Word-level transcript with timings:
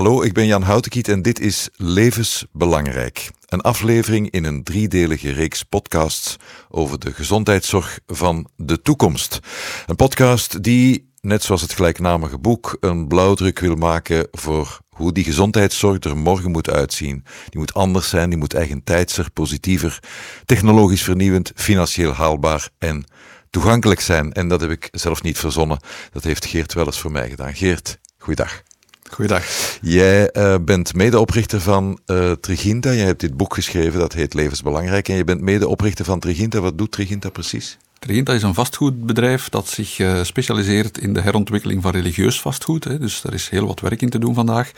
Hallo, 0.00 0.22
ik 0.22 0.32
ben 0.32 0.46
Jan 0.46 0.62
Houtenkiet 0.62 1.08
en 1.08 1.22
dit 1.22 1.40
is 1.40 1.68
Levensbelangrijk. 1.76 3.30
Een 3.46 3.60
aflevering 3.60 4.30
in 4.30 4.44
een 4.44 4.62
driedelige 4.62 5.32
reeks 5.32 5.62
podcasts 5.62 6.36
over 6.68 6.98
de 6.98 7.12
gezondheidszorg 7.12 7.98
van 8.06 8.48
de 8.56 8.82
toekomst. 8.82 9.40
Een 9.86 9.96
podcast 9.96 10.62
die, 10.62 11.12
net 11.20 11.42
zoals 11.42 11.62
het 11.62 11.72
gelijknamige 11.72 12.38
boek, 12.38 12.76
een 12.80 13.08
blauwdruk 13.08 13.58
wil 13.58 13.74
maken 13.74 14.28
voor 14.30 14.80
hoe 14.88 15.12
die 15.12 15.24
gezondheidszorg 15.24 16.04
er 16.04 16.16
morgen 16.16 16.50
moet 16.50 16.70
uitzien. 16.70 17.24
Die 17.48 17.58
moet 17.58 17.74
anders 17.74 18.08
zijn, 18.08 18.30
die 18.30 18.38
moet 18.38 18.54
eigentijdser, 18.54 19.30
positiever, 19.30 20.02
technologisch 20.44 21.02
vernieuwend, 21.02 21.52
financieel 21.54 22.12
haalbaar 22.12 22.68
en 22.78 23.04
toegankelijk 23.50 24.00
zijn. 24.00 24.32
En 24.32 24.48
dat 24.48 24.60
heb 24.60 24.70
ik 24.70 24.88
zelf 24.92 25.22
niet 25.22 25.38
verzonnen. 25.38 25.80
Dat 26.12 26.24
heeft 26.24 26.46
Geert 26.46 26.72
wel 26.72 26.86
eens 26.86 27.00
voor 27.00 27.12
mij 27.12 27.28
gedaan. 27.28 27.54
Geert, 27.54 27.98
goeiedag. 28.18 28.62
Goeiedag. 29.10 29.44
Jij 29.80 30.30
uh, 30.32 30.54
bent 30.60 30.94
medeoprichter 30.94 31.60
van 31.60 31.98
uh, 32.06 32.32
Triginta. 32.32 32.92
Jij 32.92 33.04
hebt 33.04 33.20
dit 33.20 33.36
boek 33.36 33.54
geschreven, 33.54 34.00
dat 34.00 34.12
heet 34.12 34.34
Levensbelangrijk. 34.34 35.08
En 35.08 35.16
je 35.16 35.24
bent 35.24 35.40
medeoprichter 35.40 36.04
van 36.04 36.18
Triginta. 36.18 36.60
Wat 36.60 36.78
doet 36.78 36.92
Triginta 36.92 37.28
precies? 37.28 37.78
Triginta 37.98 38.32
is 38.32 38.42
een 38.42 38.54
vastgoedbedrijf 38.54 39.48
dat 39.48 39.68
zich 39.68 39.98
uh, 39.98 40.22
specialiseert 40.22 40.98
in 40.98 41.12
de 41.12 41.20
herontwikkeling 41.20 41.82
van 41.82 41.92
religieus 41.92 42.40
vastgoed. 42.40 42.84
Hè. 42.84 42.98
Dus 42.98 43.20
daar 43.20 43.34
is 43.34 43.48
heel 43.48 43.66
wat 43.66 43.80
werk 43.80 44.02
in 44.02 44.10
te 44.10 44.18
doen 44.18 44.34
vandaag. 44.34 44.70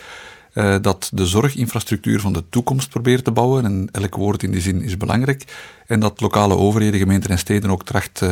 dat 0.81 1.11
de 1.12 1.27
zorginfrastructuur 1.27 2.21
van 2.21 2.33
de 2.33 2.45
toekomst 2.51 2.89
probeert 2.89 3.25
te 3.25 3.31
bouwen. 3.31 3.65
En 3.65 3.89
elk 3.93 4.15
woord 4.15 4.43
in 4.43 4.51
die 4.51 4.61
zin 4.61 4.83
is 4.83 4.97
belangrijk. 4.97 5.45
En 5.87 6.01
dat 6.01 6.21
lokale 6.21 6.57
overheden, 6.57 7.01
gemeenten 7.01 7.31
en 7.31 7.39
steden 7.39 7.71
ook 7.71 7.85
tracht 7.85 8.23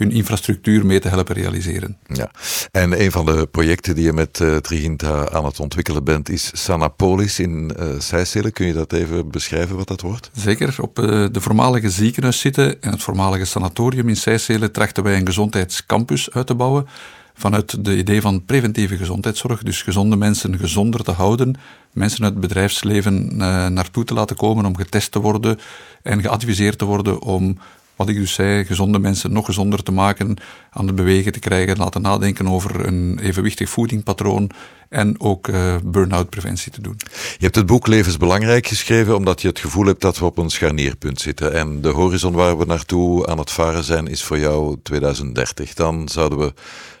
hun 0.00 0.10
infrastructuur 0.10 0.86
mee 0.86 0.98
te 0.98 1.08
helpen 1.08 1.34
realiseren. 1.34 1.96
Ja, 2.06 2.30
en 2.70 3.02
een 3.02 3.10
van 3.10 3.26
de 3.26 3.48
projecten 3.50 3.94
die 3.94 4.04
je 4.04 4.12
met 4.12 4.38
uh, 4.42 4.56
Triginta 4.56 5.28
aan 5.28 5.44
het 5.44 5.60
ontwikkelen 5.60 6.04
bent 6.04 6.28
is 6.28 6.50
Sanapolis 6.52 7.38
in 7.38 7.72
uh, 8.12 8.50
Kun 8.52 8.66
je 8.66 8.72
dat 8.72 8.92
even 8.92 9.30
beschrijven 9.30 9.76
wat 9.76 9.88
dat 9.88 10.00
wordt? 10.00 10.30
Zeker. 10.32 10.76
Op 10.80 10.98
uh, 10.98 11.26
de 11.32 11.40
voormalige 11.40 11.90
ziekenhuis 11.90 12.40
zitten 12.40 12.82
en 12.82 12.90
het 12.90 13.02
voormalige 13.02 13.44
sanatorium 13.44 14.08
in 14.08 14.16
Seysselen 14.16 14.72
trachten 14.72 15.02
wij 15.02 15.16
een 15.16 15.26
gezondheidscampus 15.26 16.30
uit 16.30 16.46
te 16.46 16.54
bouwen 16.54 16.86
vanuit 17.34 17.84
de 17.84 17.96
idee 17.96 18.20
van 18.20 18.44
preventieve 18.44 18.96
gezondheidszorg, 18.96 19.62
dus 19.62 19.82
gezonde 19.82 20.16
mensen 20.16 20.58
gezonder 20.58 21.04
te 21.04 21.10
houden, 21.10 21.54
mensen 21.92 22.24
uit 22.24 22.32
het 22.32 22.40
bedrijfsleven 22.40 23.36
naartoe 23.72 24.04
te 24.04 24.14
laten 24.14 24.36
komen 24.36 24.64
om 24.64 24.76
getest 24.76 25.12
te 25.12 25.18
worden 25.18 25.58
en 26.02 26.20
geadviseerd 26.20 26.78
te 26.78 26.84
worden 26.84 27.20
om 27.20 27.58
wat 28.00 28.08
ik 28.08 28.16
dus 28.16 28.34
zei, 28.34 28.64
gezonde 28.64 28.98
mensen 28.98 29.32
nog 29.32 29.44
gezonder 29.44 29.82
te 29.82 29.92
maken, 29.92 30.36
aan 30.70 30.86
het 30.86 30.94
bewegen 30.94 31.32
te 31.32 31.38
krijgen, 31.38 31.76
laten 31.76 32.02
nadenken 32.02 32.48
over 32.48 32.86
een 32.86 33.18
evenwichtig 33.22 33.70
voedingpatroon 33.70 34.50
en 34.90 35.20
ook 35.20 35.48
uh, 35.48 35.76
burn-out 35.84 36.30
preventie 36.30 36.72
te 36.72 36.80
doen. 36.80 36.96
Je 37.12 37.44
hebt 37.44 37.54
het 37.54 37.66
boek 37.66 37.86
Levensbelangrijk 37.86 38.66
geschreven 38.66 39.16
omdat 39.16 39.40
je 39.40 39.48
het 39.48 39.58
gevoel 39.58 39.86
hebt 39.86 40.00
dat 40.00 40.18
we 40.18 40.24
op 40.24 40.38
een 40.38 40.50
scharnierpunt 40.50 41.20
zitten. 41.20 41.54
En 41.54 41.80
de 41.80 41.88
horizon 41.88 42.32
waar 42.32 42.58
we 42.58 42.64
naartoe 42.64 43.26
aan 43.26 43.38
het 43.38 43.50
varen 43.50 43.84
zijn 43.84 44.06
is 44.06 44.22
voor 44.22 44.38
jou 44.38 44.76
2030. 44.82 45.74
Dan 45.74 46.08
zouden 46.08 46.38
we 46.38 46.52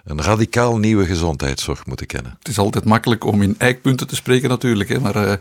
een 0.04 0.22
radicaal 0.22 0.78
nieuwe 0.78 1.06
gezondheidszorg 1.06 1.86
moeten 1.86 2.06
kennen. 2.06 2.36
Het 2.38 2.48
is 2.48 2.58
altijd 2.58 2.84
makkelijk 2.84 3.24
om 3.24 3.42
in 3.42 3.54
eikpunten 3.58 4.06
te 4.06 4.14
spreken 4.14 4.48
natuurlijk. 4.48 4.88
Hè, 4.88 5.00
maar 5.00 5.16
uh, 5.26 5.32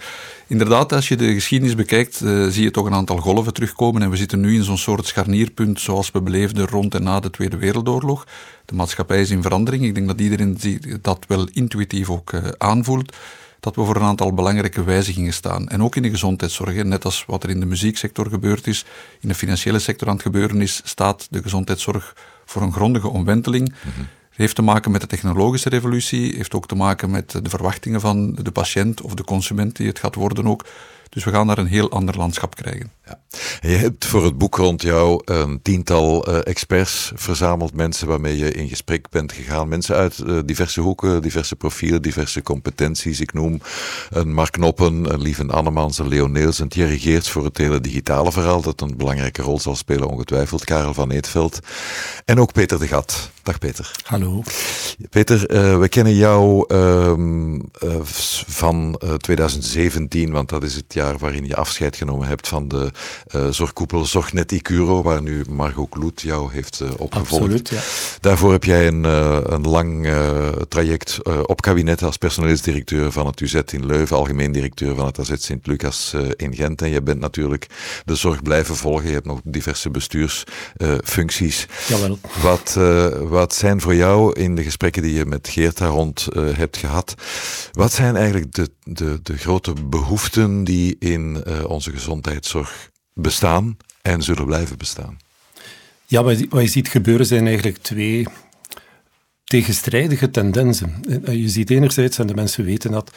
inderdaad, 0.48 0.94
als 0.94 1.08
je 1.08 1.16
de 1.16 1.34
geschiedenis 1.34 1.76
bekijkt, 1.76 2.22
uh, 2.24 2.48
zie 2.48 2.64
je 2.64 2.72
toch 2.72 2.86
een 2.86 2.94
aantal 2.94 3.18
golven 3.18 3.54
terugkomen. 3.54 4.02
En 4.02 4.10
we 4.10 4.18
zitten 4.18 4.40
nu 4.40 4.56
in 4.56 4.64
zo'n 4.64 4.78
soort 4.78 5.06
scharnierpunt 5.06 5.80
zoals 5.80 6.12
we 6.12 6.22
beleefden 6.22 6.68
rond 6.68 6.96
en 6.96 7.04
na 7.04 7.20
de 7.20 7.30
Tweede 7.30 7.58
Wereldoorlog. 7.58 8.19
De 8.66 8.76
maatschappij 8.76 9.22
is 9.22 9.30
in 9.30 9.42
verandering. 9.42 9.84
Ik 9.84 9.96
denk 9.96 10.08
dat 10.08 10.20
iedereen 10.22 10.58
dat 11.02 11.26
wel 11.28 11.48
intuïtief 11.54 12.10
ook 12.10 12.32
uh, 12.32 12.48
aanvoelt 12.58 13.16
dat 13.60 13.76
we 13.76 13.84
voor 13.84 13.96
een 13.96 14.02
aantal 14.02 14.34
belangrijke 14.34 14.84
wijzigingen 14.84 15.34
staan. 15.34 15.68
En 15.68 15.84
ook 15.84 15.96
in 15.96 16.02
de 16.02 16.10
gezondheidszorg, 16.10 16.84
net 16.84 17.06
als 17.06 17.24
wat 17.28 17.44
er 17.44 17.50
in 17.50 17.60
de 17.60 17.66
muzieksector 17.66 18.30
gebeurd 18.30 18.68
is, 18.68 18.86
in 19.20 19.28
de 19.28 19.36
financiële 19.36 19.80
sector 19.80 20.08
aan 20.08 20.14
het 20.14 20.24
gebeuren 20.24 20.62
is, 20.62 20.82
staat 20.84 21.28
de 21.30 21.42
gezondheidszorg 21.42 22.16
voor 22.46 22.62
een 22.62 22.74
grondige 22.74 23.08
omwenteling. 23.08 23.74
Mm 23.98 24.08
heeft 24.40 24.56
te 24.56 24.62
maken 24.62 24.92
met 24.92 25.02
de 25.02 25.08
technologische 25.08 25.70
revolutie, 25.70 26.36
heeft 26.36 26.54
ook 26.54 26.68
te 26.68 26.76
maken 26.76 27.10
met 27.10 27.32
de 27.32 27.50
verwachtingen 27.50 28.02
van 28.02 28.34
de 28.34 28.52
patiënt 28.52 29.02
of 29.02 29.14
de 29.14 29.24
consument 29.24 29.76
die 29.76 29.88
het 29.88 30.00
gaat 30.00 30.16
worden 30.16 30.48
ook. 30.48 30.66
Dus 31.10 31.24
we 31.24 31.32
gaan 31.32 31.48
daar 31.48 31.58
een 31.58 31.68
heel 31.68 31.92
ander 31.92 32.18
landschap 32.18 32.56
krijgen. 32.56 32.92
Ja. 33.06 33.20
Je 33.62 33.76
hebt 33.76 34.06
voor 34.06 34.24
het 34.24 34.38
boek 34.38 34.56
rond 34.56 34.82
jou 34.82 35.22
een 35.26 35.62
tiental 35.62 36.30
uh, 36.30 36.40
experts 36.44 37.12
verzameld, 37.16 37.74
mensen 37.74 38.08
waarmee 38.08 38.38
je 38.38 38.52
in 38.52 38.68
gesprek 38.68 39.10
bent 39.10 39.32
gegaan. 39.32 39.68
Mensen 39.68 39.96
uit 39.96 40.18
uh, 40.18 40.40
diverse 40.46 40.82
hoeken, 40.82 41.22
diverse 41.22 41.56
profielen, 41.56 42.02
diverse 42.02 42.42
competenties. 42.42 43.20
Ik 43.20 43.34
noem 43.34 43.62
een 44.10 44.34
Mark 44.34 44.58
Noppen, 44.58 45.14
een 45.14 45.22
Lieven 45.22 45.52
Annemans, 45.52 45.98
een 45.98 46.08
Leo 46.08 46.28
Neels, 46.28 46.60
een 46.60 46.68
Thierry 46.68 46.98
Geerts 46.98 47.30
voor 47.30 47.44
het 47.44 47.58
hele 47.58 47.82
digitale 47.82 48.32
verhaal, 48.32 48.62
dat 48.62 48.82
een 48.82 48.98
belangrijke 48.98 49.42
rol 49.42 49.60
zal 49.60 49.76
spelen, 49.76 50.08
ongetwijfeld. 50.08 50.64
Karel 50.64 50.94
van 50.94 51.12
Eetveld. 51.12 51.60
En 52.26 52.40
ook 52.40 52.54
Peter 52.54 52.80
de 52.80 52.88
Gat. 52.88 53.32
Dag 53.50 53.60
Peter. 53.60 53.92
Hallo. 54.04 54.44
Peter, 55.10 55.52
uh, 55.52 55.80
we 55.80 55.88
kennen 55.90 56.16
jou 56.16 56.66
uh, 56.68 57.14
van 58.48 59.00
2017, 59.18 60.32
want 60.32 60.50
dat 60.50 60.64
is 60.64 60.76
het 60.76 60.94
jaar 60.94 61.18
waarin 61.18 61.46
je 61.46 61.56
afscheid 61.56 61.96
genomen 61.96 62.28
hebt 62.28 62.48
van 62.48 62.68
de 62.68 62.92
zorgkoepel 63.50 64.06
Zorgnet 64.06 64.52
Icuro, 64.52 65.02
waar 65.02 65.22
nu 65.22 65.44
Margot 65.50 65.90
Kloet 65.90 66.22
jou 66.22 66.52
heeft 66.52 66.82
opgevolgd. 66.98 67.44
Absoluut, 67.44 67.70
ja. 67.70 67.80
Daarvoor 68.20 68.52
heb 68.52 68.64
jij 68.64 68.88
een, 68.88 69.04
een 69.54 69.68
lang 69.68 70.08
traject 70.68 71.18
op 71.46 71.62
kabinet 71.62 72.04
als 72.04 72.18
personeelsdirecteur 72.18 73.12
van 73.12 73.26
het 73.26 73.40
UZ 73.40 73.62
in 73.72 73.86
Leuven, 73.86 74.18
algemeen 74.18 74.52
directeur 74.52 74.96
van 74.96 75.06
het 75.06 75.20
AZ 75.20 75.32
Sint-Lucas 75.38 76.16
in 76.36 76.56
Gent. 76.56 76.82
En 76.82 76.90
je 76.90 77.02
bent 77.02 77.20
natuurlijk 77.20 77.68
de 78.06 78.16
zorg 78.16 78.42
blijven 78.42 78.76
volgen. 78.76 79.08
Je 79.08 79.14
hebt 79.14 79.26
nog 79.26 79.40
diverse 79.44 79.90
bestuursfuncties. 79.90 81.68
Jawel. 81.88 82.20
Wat, 82.42 82.78
wat 83.20 83.39
zijn 83.48 83.82
voor 83.82 83.96
jou 83.96 84.40
in 84.40 84.56
de 84.56 84.64
gesprekken 84.64 85.02
die 85.02 85.14
je 85.14 85.26
met 85.26 85.50
Geert 85.50 85.78
daar 85.78 85.90
rond 85.90 86.28
hebt 86.34 86.78
gehad, 86.78 87.16
wat 87.72 87.94
zijn 87.94 88.16
eigenlijk 88.16 88.54
de, 88.54 88.70
de, 88.84 89.20
de 89.24 89.38
grote 89.38 89.74
behoeften 89.74 90.64
die 90.64 90.96
in 91.00 91.44
onze 91.68 91.92
gezondheidszorg 91.92 92.90
bestaan 93.14 93.78
en 94.02 94.22
zullen 94.22 94.46
blijven 94.46 94.78
bestaan. 94.78 95.18
Ja, 96.06 96.24
wat 96.24 96.40
je 96.62 96.68
ziet 96.68 96.88
gebeuren 96.88 97.26
zijn 97.26 97.46
eigenlijk 97.46 97.78
twee 97.78 98.28
tegenstrijdige 99.44 100.32
tendensen. 100.32 100.94
Je 101.26 101.50
ziet 101.50 101.70
enerzijds, 101.70 102.20
en 102.20 102.28
de 102.28 102.36
mensen 102.36 102.64
weten 102.64 102.92
dat, 102.92 103.12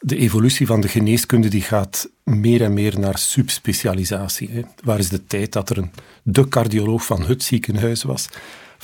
de 0.00 0.16
evolutie 0.16 0.66
van 0.66 0.80
de 0.80 0.88
geneeskunde 0.88 1.48
die 1.48 1.62
gaat 1.62 2.08
meer 2.24 2.62
en 2.62 2.72
meer 2.72 2.98
naar 2.98 3.18
subspecialisatie. 3.18 4.64
Waar 4.82 4.98
is 4.98 5.08
de 5.08 5.26
tijd 5.26 5.52
dat 5.52 5.70
er 5.70 5.78
een, 5.78 5.90
de 6.22 6.48
cardioloog 6.48 7.04
van 7.04 7.22
het 7.22 7.42
ziekenhuis 7.42 8.02
was? 8.02 8.28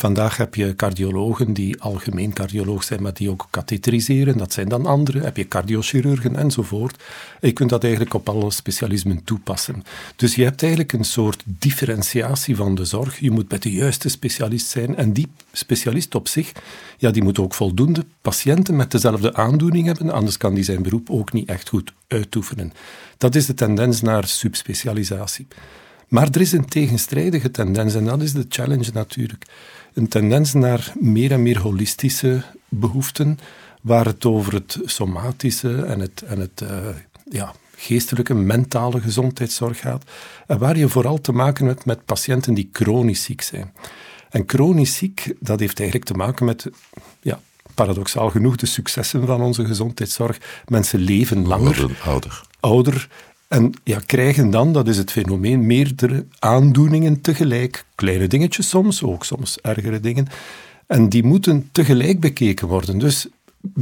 Vandaag 0.01 0.37
heb 0.37 0.55
je 0.55 0.77
cardiologen 0.77 1.53
die 1.53 1.81
algemeen 1.81 2.33
cardioloog 2.33 2.85
zijn, 2.85 3.03
maar 3.03 3.15
die 3.15 3.31
ook 3.31 3.47
katheteriseren. 3.51 4.39
Dat 4.39 4.53
zijn 4.53 4.69
dan 4.69 4.87
anderen. 4.87 5.23
Heb 5.23 5.37
je 5.37 5.49
cardiochirurgen 5.49 6.37
enzovoort. 6.37 7.03
je 7.41 7.53
kunt 7.53 7.71
dat 7.71 7.83
eigenlijk 7.83 8.15
op 8.15 8.29
alle 8.29 8.51
specialismen 8.51 9.25
toepassen. 9.25 9.85
Dus 10.17 10.35
je 10.35 10.45
hebt 10.45 10.63
eigenlijk 10.63 10.93
een 10.93 11.05
soort 11.05 11.43
differentiatie 11.45 12.57
van 12.57 12.75
de 12.75 12.85
zorg. 12.85 13.19
Je 13.19 13.31
moet 13.31 13.49
bij 13.49 13.59
de 13.59 13.73
juiste 13.73 14.09
specialist 14.09 14.67
zijn. 14.67 14.97
En 14.97 15.13
die 15.13 15.29
specialist 15.53 16.15
op 16.15 16.29
zich, 16.29 16.53
ja, 16.99 17.11
die 17.11 17.23
moet 17.23 17.39
ook 17.39 17.55
voldoende 17.55 18.05
patiënten 18.21 18.77
met 18.77 18.91
dezelfde 18.91 19.35
aandoening 19.35 19.87
hebben. 19.87 20.11
Anders 20.11 20.37
kan 20.37 20.55
die 20.55 20.65
zijn 20.65 20.83
beroep 20.83 21.11
ook 21.11 21.33
niet 21.33 21.49
echt 21.49 21.69
goed 21.69 21.93
uitoefenen. 22.09 22.73
Dat 23.19 23.35
is 23.35 23.47
de 23.47 23.55
tendens 23.55 24.01
naar 24.01 24.27
subspecialisatie. 24.27 25.47
Maar 26.09 26.29
er 26.31 26.41
is 26.41 26.53
een 26.53 26.69
tegenstrijdige 26.69 27.51
tendens 27.51 27.95
en 27.95 28.05
dat 28.05 28.23
is 28.23 28.33
de 28.33 28.47
challenge 28.49 28.91
natuurlijk 28.93 29.47
een 30.01 30.09
tendens 30.09 30.53
naar 30.53 30.93
meer 30.99 31.33
en 31.33 31.43
meer 31.43 31.59
holistische 31.59 32.43
behoeften, 32.69 33.39
waar 33.83 34.05
het 34.05 34.25
over 34.25 34.53
het 34.53 34.79
somatische 34.85 35.83
en 35.83 36.01
het, 36.01 36.23
en 36.23 36.41
het 36.41 36.61
uh, 36.63 36.69
ja, 37.31 37.53
geestelijke, 37.77 38.35
mentale 38.35 39.01
gezondheidszorg 39.01 39.81
gaat, 39.81 40.05
en 40.47 40.59
waar 40.59 40.79
je 40.79 40.89
vooral 40.89 41.21
te 41.21 41.33
maken 41.33 41.67
hebt 41.67 41.85
met 41.85 42.05
patiënten 42.05 42.55
die 42.55 42.69
chronisch 42.73 43.23
ziek 43.23 43.43
zijn. 43.43 43.73
En 44.31 44.43
chronisch 44.47 44.97
ziek, 44.97 45.35
dat 45.41 45.61
heeft 45.61 45.79
eigenlijk 45.79 46.11
te 46.11 46.17
maken 46.17 46.45
met 46.45 46.67
ja, 47.21 47.41
paradoxaal 47.75 48.31
genoeg 48.31 48.57
de 48.57 48.67
successen 48.67 49.27
van 49.27 49.41
onze 49.41 49.65
gezondheidszorg. 49.65 50.39
Mensen 50.67 50.99
leven 50.99 51.47
langer. 51.47 51.91
ouder. 52.05 52.43
Ouder 52.61 53.09
en 53.51 53.73
ja, 53.85 54.01
krijgen 54.07 54.51
dan, 54.51 54.73
dat 54.73 54.89
is 54.89 54.97
het 54.97 55.11
fenomeen, 55.11 55.67
meerdere 55.67 56.27
aandoeningen 56.39 57.21
tegelijk. 57.21 57.85
Kleine 57.95 58.27
dingetjes 58.27 58.69
soms, 58.69 59.03
ook 59.03 59.25
soms 59.25 59.59
ergere 59.61 60.01
dingen. 60.01 60.27
En 60.87 61.09
die 61.09 61.25
moeten 61.25 61.69
tegelijk 61.73 62.21
bekeken 62.21 62.69
worden. 62.69 62.99
Dus 62.99 63.27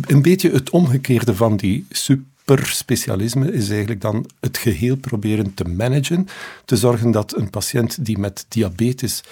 een 0.00 0.23
beetje 0.23 0.50
het 0.50 0.70
omgekeerde 0.70 1.35
van 1.35 1.56
die 1.56 1.87
superspecialisme 1.91 3.53
is 3.53 3.70
eigenlijk 3.70 4.00
dan 4.00 4.26
het 4.41 4.59
geheel 4.59 4.97
proberen 4.97 5.55
te 5.55 5.65
managen. 5.65 6.26
Te 6.65 6.76
zorgen 6.76 7.11
dat 7.11 7.37
een 7.37 7.50
patiënt 7.50 8.05
die 8.05 8.19
met 8.19 8.47
diabetes 8.49 9.23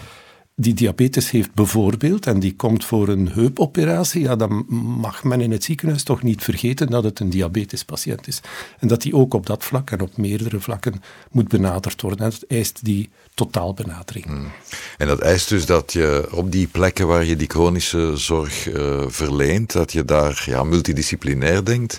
die 0.59 0.75
diabetes 0.75 1.31
heeft 1.31 1.55
bijvoorbeeld 1.55 2.27
en 2.27 2.41
die 2.41 2.57
komt 2.57 2.85
voor 2.85 3.09
een 3.09 3.29
heupoperatie, 3.29 4.23
ja, 4.23 4.37
dan 4.37 4.65
mag 5.01 5.25
men 5.25 5.41
in 5.41 5.51
het 5.51 5.65
ziekenhuis 5.65 6.03
toch 6.03 6.23
niet 6.23 6.43
vergeten 6.43 6.87
dat 6.87 7.05
het 7.05 7.21
een 7.21 7.31
diabetespatiënt 7.31 8.27
is. 8.27 8.41
En 8.79 8.89
dat 8.89 9.03
die 9.03 9.15
ook 9.15 9.35
op 9.35 9.47
dat 9.47 9.65
vlak 9.65 9.91
en 9.91 10.01
op 10.01 10.17
meerdere 10.17 10.61
vlakken 10.61 11.03
moet 11.31 11.49
benaderd 11.49 12.01
worden. 12.01 12.25
En 12.25 12.31
dat 12.31 12.45
eist 12.49 12.85
die 12.85 13.11
totaalbenadering. 13.35 14.25
Hmm. 14.25 14.51
En 14.99 15.07
dat 15.07 15.21
eist 15.21 15.49
dus 15.49 15.67
dat 15.67 15.93
je 15.93 16.29
op 16.31 16.53
die 16.53 16.67
plekken 16.67 17.07
waar 17.07 17.25
je 17.25 17.37
die 17.37 17.49
chronische 17.49 18.13
zorg 18.15 18.69
uh, 18.69 19.03
verleent, 19.07 19.73
dat 19.73 19.93
je 19.93 20.05
daar 20.05 20.43
ja, 20.47 20.63
multidisciplinair 20.63 21.65
denkt, 21.65 21.99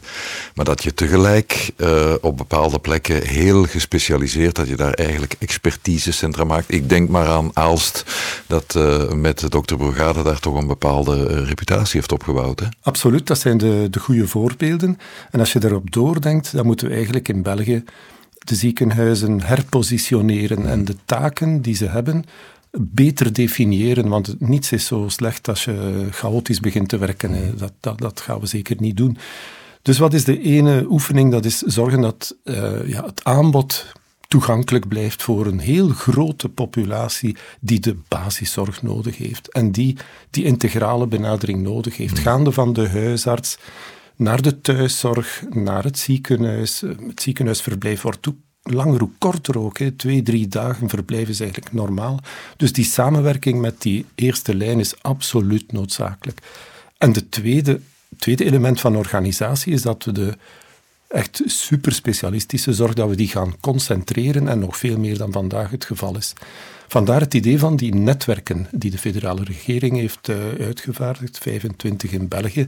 maar 0.56 0.66
dat 0.66 0.84
je 0.84 0.94
tegelijk 0.94 1.72
uh, 1.78 2.14
op 2.22 2.38
bepaalde 2.38 2.80
plekken 2.80 3.28
heel 3.28 3.64
gespecialiseerd, 3.64 4.56
dat 4.56 4.68
je 4.68 4.76
daar 4.76 4.94
eigenlijk 4.94 5.36
expertisecentra 5.40 6.44
maakt. 6.44 6.72
Ik 6.72 6.90
denk 6.90 7.10
maar 7.10 7.28
aan 7.28 7.52
Aalst, 7.54 8.04
dat 8.48 8.76
uh, 8.78 9.12
met 9.12 9.52
dokter 9.52 9.78
Brugade 9.78 10.24
daar 10.24 10.40
toch 10.40 10.56
een 10.56 10.68
bepaalde 10.68 11.44
reputatie 11.44 12.00
heeft 12.00 12.12
opgebouwd. 12.12 12.60
Hè? 12.60 12.66
Absoluut, 12.82 13.28
dat 13.28 13.40
zijn 13.40 13.58
de, 13.58 13.88
de 13.90 14.00
goede 14.00 14.28
voorbeelden. 14.28 14.98
En 15.32 15.40
als 15.40 15.54
je 15.54 15.60
daarop 15.60 15.92
doordenkt, 15.92 16.52
dan 16.52 16.66
moeten 16.66 16.88
we 16.88 16.94
eigenlijk 16.94 17.28
in 17.28 17.42
België 17.42 17.84
de 18.40 18.56
ziekenhuizen 18.56 19.42
herpositioneren 19.42 20.66
en 20.66 20.86
de 20.86 20.96
taken 21.06 21.62
die 21.62 21.76
ze 21.76 21.86
hebben 21.86 22.24
beter 22.80 23.34
definiëren, 23.34 24.08
want 24.08 24.36
niets 24.40 24.72
is 24.72 24.86
zo 24.86 25.06
slecht 25.08 25.48
als 25.48 25.66
je 25.66 26.08
chaotisch 26.12 26.60
begint 26.60 26.90
te 26.90 26.98
werken. 26.98 27.58
Dat, 27.58 27.74
dat, 27.80 28.00
dat 28.00 28.22
gaan 28.22 28.40
we 28.40 28.46
zeker 28.46 28.76
niet 28.80 28.98
doen. 28.98 29.18
Dus 29.82 29.98
wat 29.98 30.14
is 30.14 30.24
de 30.24 30.42
ene 30.42 30.86
oefening? 30.90 31.32
Dat 31.32 31.46
is 31.46 31.58
zorgen 31.58 32.02
dat 32.02 32.36
uh, 32.44 32.88
ja, 32.88 33.06
het 33.06 33.24
aanbod 33.24 33.86
toegankelijk 34.28 34.88
blijft 34.88 35.24
voor 35.24 35.46
een 35.46 35.60
heel 35.60 35.90
grote 35.90 36.50
populatie 36.50 37.36
die 37.60 37.80
de 37.80 37.98
basiszorg 38.08 38.82
nodig 38.82 39.18
heeft 39.18 39.52
en 39.52 39.72
die 39.72 39.98
die 40.30 40.44
integrale 40.44 41.08
benadering 41.08 41.62
nodig 41.62 41.98
heeft, 41.98 42.20
gaande 42.20 42.52
van 42.52 42.74
de 42.74 42.90
huisarts 42.90 43.58
naar 44.16 44.42
de 44.42 44.62
thuiszorg, 44.62 45.44
naar 45.50 45.84
het 45.84 46.00
ziekenhuis. 46.00 46.82
Het 46.82 47.22
ziekenhuisverblijf 47.22 48.02
wordt 48.02 48.22
toe 48.22 48.36
langer 48.64 49.00
hoe 49.00 49.10
korter 49.18 49.60
ook. 49.60 49.78
Hè. 49.78 49.92
Twee, 49.92 50.22
drie 50.22 50.48
dagen 50.48 50.90
verblijf 50.90 51.30
is 51.30 51.40
eigenlijk 51.40 51.74
normaal. 51.74 52.20
Dus 52.58 52.74
die 52.74 52.86
samenwerking 52.86 53.62
met 53.62 53.82
die 53.82 54.06
eerste 54.16 54.56
lijn 54.56 54.80
is 54.80 55.04
absoluut 55.04 55.72
noodzakelijk. 55.72 56.42
En 56.98 57.14
de 57.14 57.30
tweede, 57.30 57.82
tweede 58.18 58.46
element 58.46 58.80
van 58.80 58.96
organisatie 58.96 59.74
is 59.74 59.82
dat 59.82 60.04
we 60.04 60.12
de 60.12 60.38
echt 61.08 61.42
superspecialistische 61.46 62.74
zorg, 62.74 62.94
dat 62.94 63.10
we 63.10 63.16
die 63.16 63.28
gaan 63.28 63.60
concentreren 63.60 64.48
en 64.48 64.60
nog 64.60 64.78
veel 64.78 64.98
meer 65.00 65.18
dan 65.18 65.32
vandaag 65.32 65.70
het 65.70 65.86
geval 65.86 66.18
is. 66.18 66.34
Vandaar 66.88 67.20
het 67.20 67.34
idee 67.34 67.60
van 67.60 67.76
die 67.76 67.96
netwerken 67.96 68.68
die 68.72 68.92
de 68.92 68.98
federale 68.98 69.44
regering 69.44 69.96
heeft 69.98 70.28
uh, 70.28 70.36
uitgevaardigd, 70.60 71.38
25 71.38 72.12
in 72.12 72.28
België, 72.28 72.68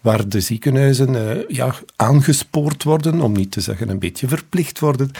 waar 0.00 0.28
de 0.28 0.40
ziekenhuizen 0.40 1.14
uh, 1.14 1.48
ja, 1.48 1.74
aangespoord 1.96 2.82
worden, 2.82 3.20
om 3.20 3.32
niet 3.32 3.50
te 3.50 3.60
zeggen 3.60 3.88
een 3.88 3.98
beetje 3.98 4.28
verplicht 4.28 4.78
worden, 4.78 5.10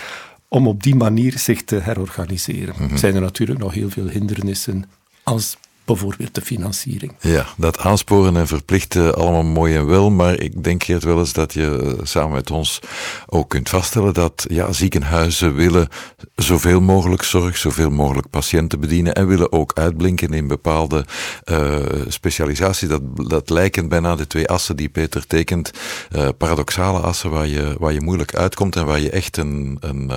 om 0.49 0.67
op 0.67 0.83
die 0.83 0.95
manier 0.95 1.39
zich 1.39 1.65
te 1.65 1.77
herorganiseren. 1.77 2.75
Mm 2.79 2.97
Zijn 2.97 3.15
er 3.15 3.21
natuurlijk 3.21 3.59
nog 3.59 3.75
heel 3.75 3.91
veel 3.91 4.09
hindernissen 4.09 4.85
als 5.23 5.57
bijvoorbeeld 5.85 6.35
de 6.35 6.41
financiering. 6.41 7.13
Ja, 7.21 7.47
dat 7.57 7.79
aansporen 7.79 8.37
en 8.37 8.47
verplichten 8.47 9.15
allemaal 9.15 9.45
mooi 9.45 9.77
en 9.77 9.87
wel, 9.87 10.11
maar 10.11 10.41
ik 10.41 10.65
denk 10.65 10.83
Geert 10.85 11.05
wel 11.05 11.19
eens 11.19 11.33
dat 11.33 11.53
je 11.53 11.97
eh, 11.99 12.05
samen 12.05 12.33
met 12.33 12.51
ons 12.51 12.81
ook 13.27 13.49
kunt 13.49 13.69
vaststellen 13.69 14.15
dat 14.15 14.47
ja, 14.49 14.73
ziekenhuizen 14.73 15.55
willen 15.55 15.89
zoveel 16.35 16.81
mogelijk 16.81 17.23
zorg, 17.23 17.57
zoveel 17.57 17.91
mogelijk 17.91 18.31
patiënten 18.31 18.81
bedienen 18.81 19.15
en 19.15 19.27
willen 19.27 19.53
ook 19.53 19.73
uitblinken 19.75 20.33
in 20.33 20.47
bepaalde 20.47 21.05
uh, 21.45 21.77
specialisaties. 22.09 22.89
Dat, 22.89 23.03
dat 23.29 23.51
lijken 23.51 23.89
bijna 23.89 24.17
de 24.17 24.27
twee 24.27 24.49
assen 24.49 24.77
die 24.77 24.89
Peter 24.89 25.27
tekent, 25.27 25.71
uh, 26.17 26.29
paradoxale 26.39 26.99
assen 26.99 27.31
waar 27.31 27.47
je, 27.47 27.77
waar 27.79 27.93
je 27.93 28.01
moeilijk 28.01 28.35
uitkomt 28.35 28.77
en 28.77 28.87
waar 28.87 29.01
je 29.01 29.11
echt 29.11 29.37
een, 29.37 29.77
een 29.81 30.11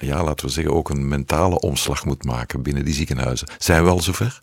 ja, 0.00 0.24
laten 0.24 0.46
we 0.46 0.52
zeggen, 0.52 0.74
ook 0.74 0.90
een 0.90 1.08
mentale 1.08 1.60
omslag 1.60 2.04
moet 2.04 2.24
maken 2.24 2.62
binnen 2.62 2.84
die 2.84 2.94
ziekenhuizen. 2.94 3.48
Zijn 3.58 3.84
we 3.84 3.90
al 3.90 4.02
zover? 4.02 4.40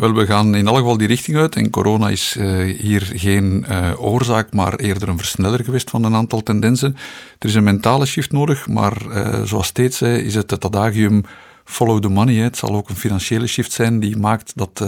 Wel, 0.00 0.14
we 0.14 0.26
gaan 0.26 0.54
in 0.54 0.66
elk 0.66 0.76
geval 0.76 0.96
die 0.96 1.06
richting 1.06 1.36
uit. 1.36 1.56
En 1.56 1.70
corona 1.70 2.08
is 2.08 2.36
uh, 2.38 2.78
hier 2.78 3.10
geen 3.14 3.64
uh, 3.70 3.92
oorzaak, 3.96 4.52
maar 4.52 4.74
eerder 4.74 5.08
een 5.08 5.18
versneller 5.18 5.64
geweest 5.64 5.90
van 5.90 6.04
een 6.04 6.14
aantal 6.14 6.42
tendensen. 6.42 6.96
Er 7.38 7.48
is 7.48 7.54
een 7.54 7.64
mentale 7.64 8.06
shift 8.06 8.32
nodig, 8.32 8.68
maar 8.68 8.96
uh, 9.08 9.42
zoals 9.42 9.66
steeds 9.66 9.96
zei, 9.96 10.22
is 10.22 10.34
het 10.34 10.50
het 10.50 10.64
adagium 10.64 11.24
follow 11.64 12.02
the 12.02 12.08
money. 12.08 12.34
Hè. 12.34 12.42
Het 12.42 12.56
zal 12.56 12.74
ook 12.74 12.88
een 12.88 12.96
financiële 12.96 13.46
shift 13.46 13.72
zijn 13.72 14.00
die 14.00 14.16
maakt 14.16 14.52
dat 14.54 14.84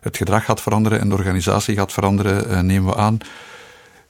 het 0.00 0.16
gedrag 0.16 0.44
gaat 0.44 0.60
veranderen 0.60 1.00
en 1.00 1.08
de 1.08 1.14
organisatie 1.14 1.76
gaat 1.76 1.92
veranderen, 1.92 2.66
nemen 2.66 2.90
we 2.92 2.96
aan 2.96 3.18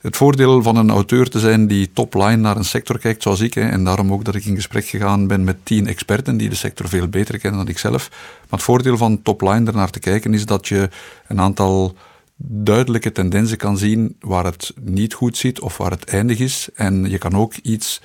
het 0.01 0.17
voordeel 0.17 0.63
van 0.63 0.77
een 0.77 0.91
auteur 0.91 1.29
te 1.29 1.39
zijn 1.39 1.67
die 1.67 1.91
top-line 1.93 2.37
naar 2.37 2.57
een 2.57 2.65
sector 2.65 2.99
kijkt, 2.99 3.23
zoals 3.23 3.41
ik, 3.41 3.55
hè, 3.55 3.69
en 3.69 3.85
daarom 3.85 4.13
ook 4.13 4.25
dat 4.25 4.35
ik 4.35 4.45
in 4.45 4.55
gesprek 4.55 4.87
gegaan 4.87 5.27
ben 5.27 5.45
met 5.45 5.57
tien 5.63 5.87
experten 5.87 6.37
die 6.37 6.49
de 6.49 6.55
sector 6.55 6.89
veel 6.89 7.09
beter 7.09 7.39
kennen 7.39 7.61
dan 7.61 7.69
ik 7.69 7.79
zelf. 7.79 8.09
Maar 8.11 8.49
het 8.51 8.63
voordeel 8.63 8.97
van 8.97 9.23
top-line 9.23 9.67
ernaar 9.67 9.91
te 9.91 9.99
kijken 9.99 10.35
is 10.35 10.47
dat 10.47 10.69
je 10.69 10.89
een 11.27 11.41
aantal 11.41 11.95
duidelijke 12.37 13.13
tendensen 13.13 13.57
kan 13.57 13.79
zien 13.79 14.17
waar 14.21 14.45
het 14.45 14.73
niet 14.81 15.15
goed 15.15 15.37
zit 15.37 15.61
of 15.61 15.77
waar 15.77 15.91
het 15.91 16.05
eindig 16.05 16.39
is. 16.39 16.69
En 16.75 17.11
je 17.11 17.19
kan 17.19 17.35
ook 17.35 17.55
iets 17.55 18.01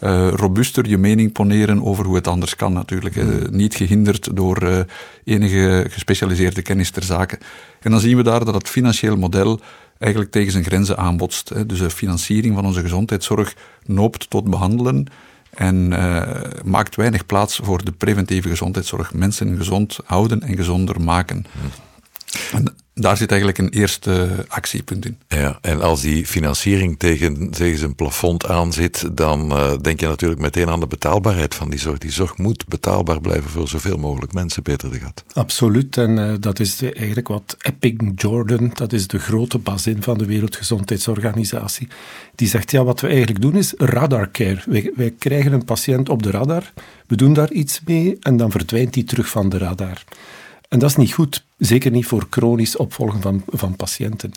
uh, 0.00 0.28
robuuster 0.28 0.88
je 0.88 0.98
mening 0.98 1.32
poneren 1.32 1.84
over 1.84 2.04
hoe 2.04 2.14
het 2.14 2.26
anders 2.26 2.56
kan 2.56 2.72
natuurlijk. 2.72 3.14
Hmm. 3.14 3.46
niet 3.50 3.74
gehinderd 3.74 4.36
door 4.36 4.62
uh, 4.62 4.78
enige 5.24 5.86
gespecialiseerde 5.90 6.62
kennis 6.62 6.90
ter 6.90 7.02
zake. 7.02 7.38
En 7.80 7.90
dan 7.90 8.00
zien 8.00 8.16
we 8.16 8.22
daar 8.22 8.44
dat 8.44 8.54
het 8.54 8.68
financieel 8.68 9.16
model 9.16 9.60
eigenlijk 10.04 10.32
tegen 10.32 10.52
zijn 10.52 10.64
grenzen 10.64 10.96
aanbotst. 10.96 11.68
Dus 11.68 11.78
de 11.78 11.90
financiering 11.90 12.54
van 12.54 12.64
onze 12.64 12.80
gezondheidszorg 12.80 13.54
noopt 13.86 14.30
tot 14.30 14.50
behandelen 14.50 15.06
en 15.50 15.92
uh, 15.92 16.22
maakt 16.64 16.96
weinig 16.96 17.26
plaats 17.26 17.60
voor 17.62 17.84
de 17.84 17.92
preventieve 17.92 18.48
gezondheidszorg. 18.48 19.14
Mensen 19.14 19.56
gezond 19.56 19.98
houden 20.04 20.42
en 20.42 20.56
gezonder 20.56 21.00
maken. 21.00 21.46
En 22.52 22.74
daar 22.94 23.16
zit 23.16 23.30
eigenlijk 23.30 23.58
een 23.58 23.80
eerste 23.80 24.44
actiepunt 24.48 25.06
in. 25.06 25.18
Ja, 25.28 25.58
en 25.60 25.80
als 25.80 26.00
die 26.00 26.26
financiering 26.26 26.98
tegen, 26.98 27.50
tegen 27.50 27.78
zijn 27.78 27.94
plafond 27.94 28.46
aan 28.46 28.72
zit, 28.72 29.16
dan 29.16 29.52
uh, 29.52 29.72
denk 29.80 30.00
je 30.00 30.06
natuurlijk 30.06 30.40
meteen 30.40 30.68
aan 30.68 30.80
de 30.80 30.86
betaalbaarheid 30.86 31.54
van 31.54 31.70
die 31.70 31.78
zorg. 31.78 31.98
Die 31.98 32.12
zorg 32.12 32.38
moet 32.38 32.66
betaalbaar 32.66 33.20
blijven 33.20 33.50
voor 33.50 33.68
zoveel 33.68 33.96
mogelijk 33.96 34.32
mensen, 34.32 34.62
Peter 34.62 34.90
de 34.90 34.98
Gat. 34.98 35.24
Absoluut, 35.32 35.96
en 35.96 36.16
uh, 36.16 36.34
dat 36.40 36.60
is 36.60 36.76
de, 36.76 36.92
eigenlijk 36.92 37.28
wat 37.28 37.56
Epic 37.60 37.94
Jordan, 38.14 38.70
dat 38.74 38.92
is 38.92 39.06
de 39.06 39.18
grote 39.18 39.58
bazin 39.58 40.02
van 40.02 40.18
de 40.18 40.26
Wereldgezondheidsorganisatie, 40.26 41.88
die 42.34 42.48
zegt, 42.48 42.70
ja, 42.70 42.84
wat 42.84 43.00
we 43.00 43.06
eigenlijk 43.06 43.40
doen 43.40 43.56
is 43.56 43.74
radar 43.76 44.30
care. 44.30 44.62
Wij, 44.66 44.92
wij 44.94 45.14
krijgen 45.18 45.52
een 45.52 45.64
patiënt 45.64 46.08
op 46.08 46.22
de 46.22 46.30
radar, 46.30 46.72
we 47.06 47.16
doen 47.16 47.32
daar 47.32 47.52
iets 47.52 47.80
mee 47.84 48.16
en 48.20 48.36
dan 48.36 48.50
verdwijnt 48.50 48.92
die 48.92 49.04
terug 49.04 49.28
van 49.28 49.48
de 49.48 49.58
radar. 49.58 50.04
En 50.74 50.80
dat 50.80 50.90
is 50.90 50.96
niet 50.96 51.12
goed, 51.12 51.44
zeker 51.58 51.90
niet 51.90 52.06
voor 52.06 52.26
chronisch 52.30 52.76
opvolgen 52.76 53.20
van, 53.20 53.42
van 53.46 53.76
patiënten. 53.76 54.32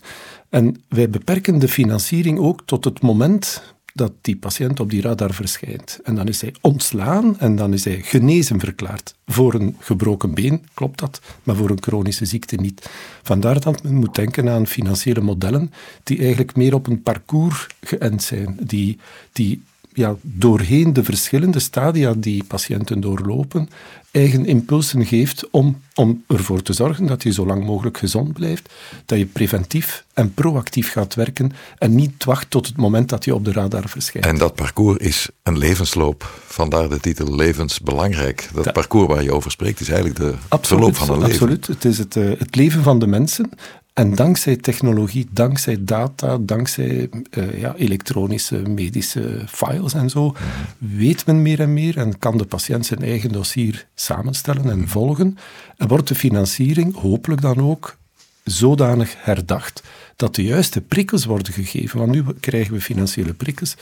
En 0.49 0.83
wij 0.89 1.09
beperken 1.09 1.59
de 1.59 1.67
financiering 1.67 2.39
ook 2.39 2.61
tot 2.65 2.85
het 2.85 3.01
moment 3.01 3.63
dat 3.93 4.11
die 4.21 4.35
patiënt 4.35 4.79
op 4.79 4.89
die 4.89 5.01
radar 5.01 5.33
verschijnt. 5.33 5.99
En 6.03 6.15
dan 6.15 6.27
is 6.27 6.41
hij 6.41 6.55
ontslaan 6.61 7.39
en 7.39 7.55
dan 7.55 7.73
is 7.73 7.83
hij 7.83 8.01
genezen 8.01 8.59
verklaard. 8.59 9.15
Voor 9.25 9.53
een 9.53 9.75
gebroken 9.79 10.33
been 10.33 10.65
klopt 10.73 10.99
dat, 10.99 11.21
maar 11.43 11.55
voor 11.55 11.69
een 11.69 11.83
chronische 11.83 12.25
ziekte 12.25 12.55
niet. 12.55 12.89
Vandaar 13.23 13.59
dat 13.59 13.83
men 13.83 13.95
moet 13.95 14.15
denken 14.15 14.49
aan 14.49 14.67
financiële 14.67 15.21
modellen 15.21 15.71
die 16.03 16.19
eigenlijk 16.19 16.55
meer 16.55 16.73
op 16.73 16.87
een 16.87 17.03
parcours 17.03 17.67
geënt 17.81 18.23
zijn, 18.23 18.57
die, 18.61 18.99
die 19.31 19.61
ja, 19.97 20.15
doorheen 20.21 20.93
de 20.93 21.03
verschillende 21.03 21.59
stadia 21.59 22.13
die 22.17 22.43
patiënten 22.43 22.99
doorlopen, 22.99 23.69
eigen 24.11 24.45
impulsen 24.45 25.05
geeft 25.05 25.49
om, 25.49 25.81
om 25.95 26.23
ervoor 26.27 26.61
te 26.61 26.73
zorgen 26.73 27.05
dat 27.05 27.23
je 27.23 27.33
zo 27.33 27.45
lang 27.45 27.65
mogelijk 27.65 27.97
gezond 27.97 28.33
blijft, 28.33 28.73
dat 29.05 29.17
je 29.17 29.25
preventief 29.25 30.05
en 30.13 30.33
proactief 30.33 30.91
gaat 30.91 31.15
werken 31.15 31.51
en 31.77 31.95
niet 31.95 32.23
wacht 32.23 32.49
tot 32.49 32.67
het 32.67 32.77
moment 32.77 33.09
dat 33.09 33.25
je 33.25 33.35
op 33.35 33.45
de 33.45 33.51
radar 33.51 33.89
verschijnt. 33.89 34.27
En 34.27 34.37
dat 34.37 34.55
parcours 34.55 34.97
is 34.97 35.29
een 35.43 35.57
levensloop, 35.57 36.41
vandaar 36.45 36.89
de 36.89 36.99
titel 36.99 37.35
levensbelangrijk. 37.35 38.49
Dat, 38.53 38.73
parcours 38.73 39.07
waar 39.07 39.23
je 39.23 39.33
over 39.33 39.51
spreekt 39.51 39.79
is 39.79 39.89
eigenlijk 39.89 40.19
de 40.19 40.33
absoluut, 40.47 40.83
verloop 40.83 40.95
van 40.95 41.09
een 41.09 41.27
leven. 41.27 41.33
Absoluut, 41.33 41.67
het 41.67 41.85
is 41.85 41.97
het, 41.97 42.15
uh, 42.15 42.39
het 42.39 42.55
leven 42.55 42.83
van 42.83 42.99
de 42.99 43.07
mensen 43.07 43.49
en 43.97 44.15
dankzij 44.15 44.55
technologie, 44.55 45.27
dankzij 45.31 45.77
data, 45.79 46.37
dankzij 46.37 47.09
uh, 47.37 47.59
ja, 47.59 47.75
elektronische 47.75 48.57
medische 48.57 49.41
files 49.47 49.93
en 49.93 50.09
zo, 50.09 50.35
weet 50.77 51.25
men 51.25 51.41
meer 51.41 51.59
en 51.59 51.73
meer 51.73 51.97
en 51.97 52.19
kan 52.19 52.37
de 52.37 52.45
patiënt 52.45 52.85
zijn 52.85 53.01
eigen 53.01 53.31
dossier 53.31 53.87
samenstellen 53.95 54.69
en 54.69 54.87
volgen. 54.87 55.37
En 55.77 55.87
wordt 55.87 56.07
de 56.07 56.15
financiering 56.15 56.95
hopelijk 56.95 57.41
dan 57.41 57.61
ook 57.61 57.97
zodanig 58.43 59.15
herdacht 59.17 59.83
dat 60.15 60.35
de 60.35 60.43
juiste 60.43 60.81
prikkels 60.81 61.25
worden 61.25 61.53
gegeven. 61.53 61.99
Want 61.99 62.11
nu 62.11 62.23
krijgen 62.39 62.73
we 62.73 62.81
financiële 62.81 63.33
prikkels 63.33 63.75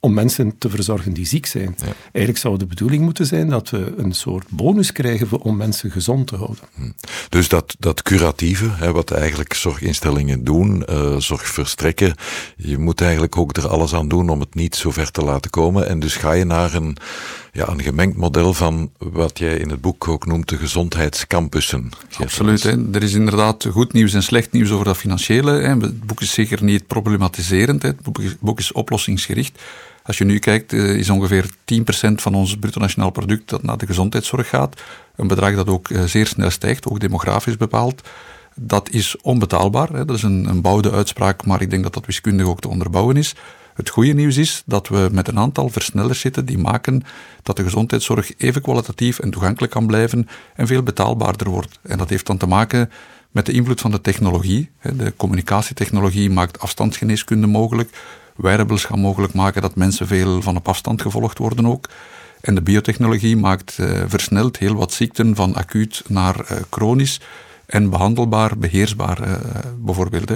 om 0.00 0.14
mensen 0.14 0.58
te 0.58 0.70
verzorgen 0.70 1.12
die 1.12 1.26
ziek 1.26 1.46
zijn. 1.46 1.76
Eigenlijk 2.02 2.38
zou 2.38 2.58
de 2.58 2.66
bedoeling 2.66 3.02
moeten 3.02 3.26
zijn 3.26 3.48
dat 3.48 3.70
we 3.70 3.94
een 3.96 4.12
soort 4.12 4.48
bonus 4.48 4.92
krijgen 4.92 5.40
om 5.40 5.56
mensen 5.56 5.90
gezond 5.90 6.26
te 6.26 6.36
houden. 6.36 6.64
Hm. 6.74 6.90
Dus 7.28 7.48
dat, 7.48 7.76
dat 7.78 8.02
curatieve, 8.02 8.68
hè, 8.70 8.92
wat 8.92 9.10
eigenlijk 9.10 9.54
zorginstellingen 9.54 10.44
doen, 10.44 10.84
uh, 10.90 11.16
zorg 11.16 11.46
verstrekken, 11.48 12.14
je 12.56 12.78
moet 12.78 13.00
eigenlijk 13.00 13.36
ook 13.36 13.56
er 13.56 13.68
alles 13.68 13.94
aan 13.94 14.08
doen 14.08 14.28
om 14.28 14.40
het 14.40 14.54
niet 14.54 14.76
zo 14.76 14.90
ver 14.90 15.10
te 15.10 15.22
laten 15.22 15.50
komen. 15.50 15.88
En 15.88 16.00
dus 16.00 16.16
ga 16.16 16.32
je 16.32 16.44
naar 16.44 16.74
een, 16.74 16.96
ja, 17.52 17.68
een 17.68 17.82
gemengd 17.82 18.16
model 18.16 18.54
van 18.54 18.90
wat 18.98 19.38
jij 19.38 19.56
in 19.56 19.70
het 19.70 19.80
boek 19.80 20.08
ook 20.08 20.26
noemt 20.26 20.48
de 20.48 20.56
gezondheidscampussen. 20.56 21.90
Absoluut. 22.18 22.62
Hè. 22.62 22.94
Er 22.94 23.02
is 23.02 23.14
inderdaad 23.14 23.66
goed 23.70 23.92
nieuws 23.92 24.14
en 24.14 24.22
slecht 24.22 24.52
nieuws 24.52 24.70
over 24.70 24.84
dat 24.84 24.96
financiële. 24.96 25.52
Hè. 25.52 25.68
Het 25.68 26.06
boek 26.06 26.20
is 26.20 26.32
zeker 26.32 26.64
niet 26.64 26.86
problematiserend. 26.86 27.82
Hè. 27.82 27.88
Het 27.88 28.38
boek 28.40 28.58
is 28.58 28.72
oplossingsgericht. 28.72 29.58
Als 30.02 30.18
je 30.18 30.24
nu 30.24 30.38
kijkt, 30.38 30.72
eh, 30.72 30.94
is 30.94 31.10
ongeveer 31.10 31.50
10% 31.64 32.22
van 32.22 32.34
ons 32.34 32.56
bruto 32.56 32.80
nationaal 32.80 33.10
product 33.10 33.48
dat 33.48 33.62
naar 33.62 33.78
de 33.78 33.86
gezondheidszorg 33.86 34.48
gaat. 34.48 34.80
Een 35.16 35.26
bedrag 35.26 35.54
dat 35.54 35.68
ook 35.68 35.90
eh, 35.90 36.02
zeer 36.02 36.26
snel 36.26 36.50
stijgt, 36.50 36.88
ook 36.88 37.00
demografisch 37.00 37.56
bepaald. 37.56 38.08
Dat 38.54 38.90
is 38.90 39.16
onbetaalbaar. 39.22 40.06
Dat 40.06 40.16
is 40.16 40.22
een, 40.22 40.44
een 40.44 40.60
bouwde 40.60 40.90
uitspraak, 40.90 41.46
maar 41.46 41.62
ik 41.62 41.70
denk 41.70 41.82
dat 41.82 41.94
dat 41.94 42.06
wiskundig 42.06 42.46
ook 42.46 42.60
te 42.60 42.68
onderbouwen 42.68 43.16
is. 43.16 43.34
Het 43.74 43.88
goede 43.88 44.12
nieuws 44.12 44.36
is 44.36 44.62
dat 44.66 44.88
we 44.88 45.08
met 45.12 45.28
een 45.28 45.38
aantal 45.38 45.68
versnellers 45.68 46.20
zitten 46.20 46.44
die 46.44 46.58
maken 46.58 47.02
dat 47.42 47.56
de 47.56 47.62
gezondheidszorg 47.62 48.32
even 48.36 48.62
kwalitatief 48.62 49.18
en 49.18 49.30
toegankelijk 49.30 49.72
kan 49.72 49.86
blijven 49.86 50.28
en 50.54 50.66
veel 50.66 50.82
betaalbaarder 50.82 51.48
wordt. 51.48 51.78
En 51.82 51.98
dat 51.98 52.08
heeft 52.08 52.26
dan 52.26 52.36
te 52.36 52.46
maken 52.46 52.90
met 53.30 53.46
de 53.46 53.52
invloed 53.52 53.80
van 53.80 53.90
de 53.90 54.00
technologie. 54.00 54.70
De 54.82 55.12
communicatietechnologie 55.16 56.30
maakt 56.30 56.60
afstandsgeneeskunde 56.60 57.46
mogelijk. 57.46 57.90
Wearables 58.40 58.84
gaan 58.84 59.00
mogelijk 59.00 59.32
maken 59.32 59.62
dat 59.62 59.74
mensen 59.74 60.06
veel 60.06 60.42
van 60.42 60.56
op 60.56 60.68
afstand 60.68 61.02
gevolgd 61.02 61.38
worden 61.38 61.66
ook. 61.66 61.88
En 62.40 62.54
de 62.54 62.62
biotechnologie 62.62 63.36
maakt 63.36 63.76
uh, 63.80 64.02
versneld 64.06 64.58
heel 64.58 64.74
wat 64.74 64.92
ziekten 64.92 65.34
van 65.34 65.54
acuut 65.54 66.02
naar 66.08 66.36
uh, 66.36 66.58
chronisch 66.70 67.20
en 67.66 67.90
behandelbaar, 67.90 68.58
beheersbaar 68.58 69.28
uh, 69.28 69.34
bijvoorbeeld. 69.78 70.30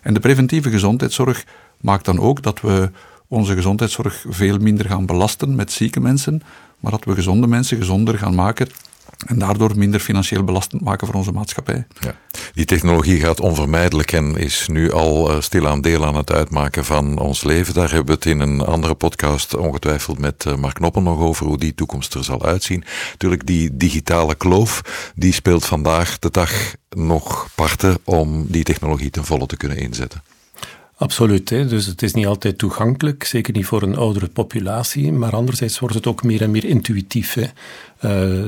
En 0.00 0.14
de 0.14 0.20
preventieve 0.20 0.70
gezondheidszorg 0.70 1.44
maakt 1.80 2.04
dan 2.04 2.18
ook 2.18 2.42
dat 2.42 2.60
we 2.60 2.90
onze 3.28 3.54
gezondheidszorg 3.54 4.24
veel 4.28 4.58
minder 4.58 4.86
gaan 4.86 5.06
belasten 5.06 5.54
met 5.54 5.72
zieke 5.72 6.00
mensen, 6.00 6.42
maar 6.80 6.92
dat 6.92 7.04
we 7.04 7.14
gezonde 7.14 7.46
mensen 7.46 7.76
gezonder 7.76 8.18
gaan 8.18 8.34
maken 8.34 8.68
en 9.26 9.38
daardoor 9.38 9.76
minder 9.76 10.00
financieel 10.00 10.44
belastend 10.44 10.82
maken 10.82 11.06
voor 11.06 11.16
onze 11.16 11.32
maatschappij. 11.32 11.86
Ja. 12.00 12.14
Die 12.54 12.64
technologie 12.64 13.20
gaat 13.20 13.40
onvermijdelijk 13.40 14.12
en 14.12 14.36
is 14.36 14.68
nu 14.68 14.92
al 14.92 15.30
uh, 15.30 15.40
stilaan 15.40 15.80
deel 15.80 16.06
aan 16.06 16.16
het 16.16 16.32
uitmaken 16.32 16.84
van 16.84 17.18
ons 17.18 17.44
leven. 17.44 17.74
Daar 17.74 17.90
hebben 17.90 18.06
we 18.06 18.12
het 18.12 18.24
in 18.24 18.40
een 18.40 18.60
andere 18.60 18.94
podcast 18.94 19.56
ongetwijfeld 19.56 20.18
met 20.18 20.44
uh, 20.44 20.54
Mark 20.54 20.80
Noppen 20.80 21.02
nog 21.02 21.18
over 21.18 21.46
hoe 21.46 21.58
die 21.58 21.74
toekomst 21.74 22.14
er 22.14 22.24
zal 22.24 22.44
uitzien. 22.44 22.84
Natuurlijk, 23.10 23.46
die 23.46 23.76
digitale 23.76 24.34
kloof, 24.34 24.82
die 25.14 25.32
speelt 25.32 25.64
vandaag 25.64 26.18
de 26.18 26.30
dag 26.30 26.52
nog 26.88 27.48
parten 27.54 27.98
om 28.04 28.46
die 28.48 28.64
technologie 28.64 29.10
ten 29.10 29.24
volle 29.24 29.46
te 29.46 29.56
kunnen 29.56 29.78
inzetten. 29.78 30.22
Absoluut. 30.98 31.50
Hè. 31.50 31.66
Dus 31.66 31.86
het 31.86 32.02
is 32.02 32.14
niet 32.14 32.26
altijd 32.26 32.58
toegankelijk, 32.58 33.24
zeker 33.24 33.52
niet 33.52 33.66
voor 33.66 33.82
een 33.82 33.96
oudere 33.96 34.28
populatie, 34.28 35.12
maar 35.12 35.32
anderzijds 35.32 35.78
wordt 35.78 35.94
het 35.94 36.06
ook 36.06 36.22
meer 36.22 36.42
en 36.42 36.50
meer 36.50 36.64
intuïtief. 36.64 37.36
Uh, 37.36 37.50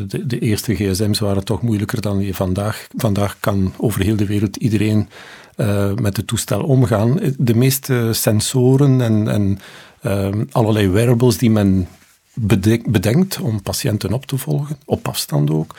de, 0.07 0.38
eerste 0.38 0.75
gsm's 0.75 1.19
waren 1.19 1.45
toch 1.45 1.62
moeilijker 1.62 2.00
dan 2.00 2.21
je 2.21 2.35
vandaag. 2.35 2.87
Vandaag 2.97 3.37
kan 3.40 3.75
over 3.76 4.02
heel 4.02 4.16
de 4.16 4.26
wereld 4.26 4.57
iedereen 4.57 5.09
uh, 5.57 5.95
met 5.95 6.16
het 6.16 6.26
toestel 6.26 6.62
omgaan. 6.62 7.19
De 7.38 7.54
meeste 7.54 8.09
sensoren 8.12 9.00
en, 9.00 9.28
en 9.28 9.59
uh, 10.02 10.45
allerlei 10.50 10.88
wearables 10.88 11.38
die 11.38 11.50
men 11.50 11.88
bedenkt 12.85 13.40
om 13.40 13.62
patiënten 13.62 14.12
op 14.12 14.26
te 14.26 14.38
volgen, 14.38 14.78
op 14.85 15.09
afstand 15.09 15.50
ook, 15.50 15.75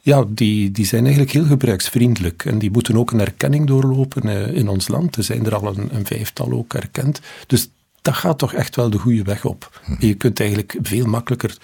ja, 0.00 0.24
die, 0.28 0.70
die 0.70 0.86
zijn 0.86 1.02
eigenlijk 1.02 1.32
heel 1.32 1.44
gebruiksvriendelijk. 1.44 2.44
En 2.44 2.58
die 2.58 2.70
moeten 2.70 2.96
ook 2.96 3.10
een 3.10 3.20
erkenning 3.20 3.66
doorlopen 3.66 4.22
eh, 4.22 4.56
in 4.56 4.68
ons 4.68 4.88
land. 4.88 5.16
Er 5.16 5.24
zijn 5.24 5.46
er 5.46 5.54
al 5.54 5.76
een, 5.76 5.94
een 5.94 6.06
vijftal 6.06 6.52
ook 6.52 6.74
erkend. 6.74 7.20
Dus 7.46 7.68
dat 8.02 8.14
gaat 8.14 8.38
toch 8.38 8.54
echt 8.54 8.76
wel 8.76 8.90
de 8.90 8.98
goede 8.98 9.22
weg 9.22 9.44
op. 9.44 9.80
Hm. 9.84 10.06
Je 10.06 10.14
kunt 10.14 10.40
eigenlijk 10.40 10.76
veel 10.82 11.06
makkelijker 11.06 11.56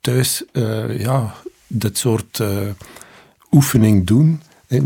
thuis 0.00 0.44
uh, 0.52 0.98
ja, 0.98 1.34
dit 1.66 1.98
soort 1.98 2.38
uh, 2.38 2.68
oefening 3.50 4.06
doen. 4.06 4.40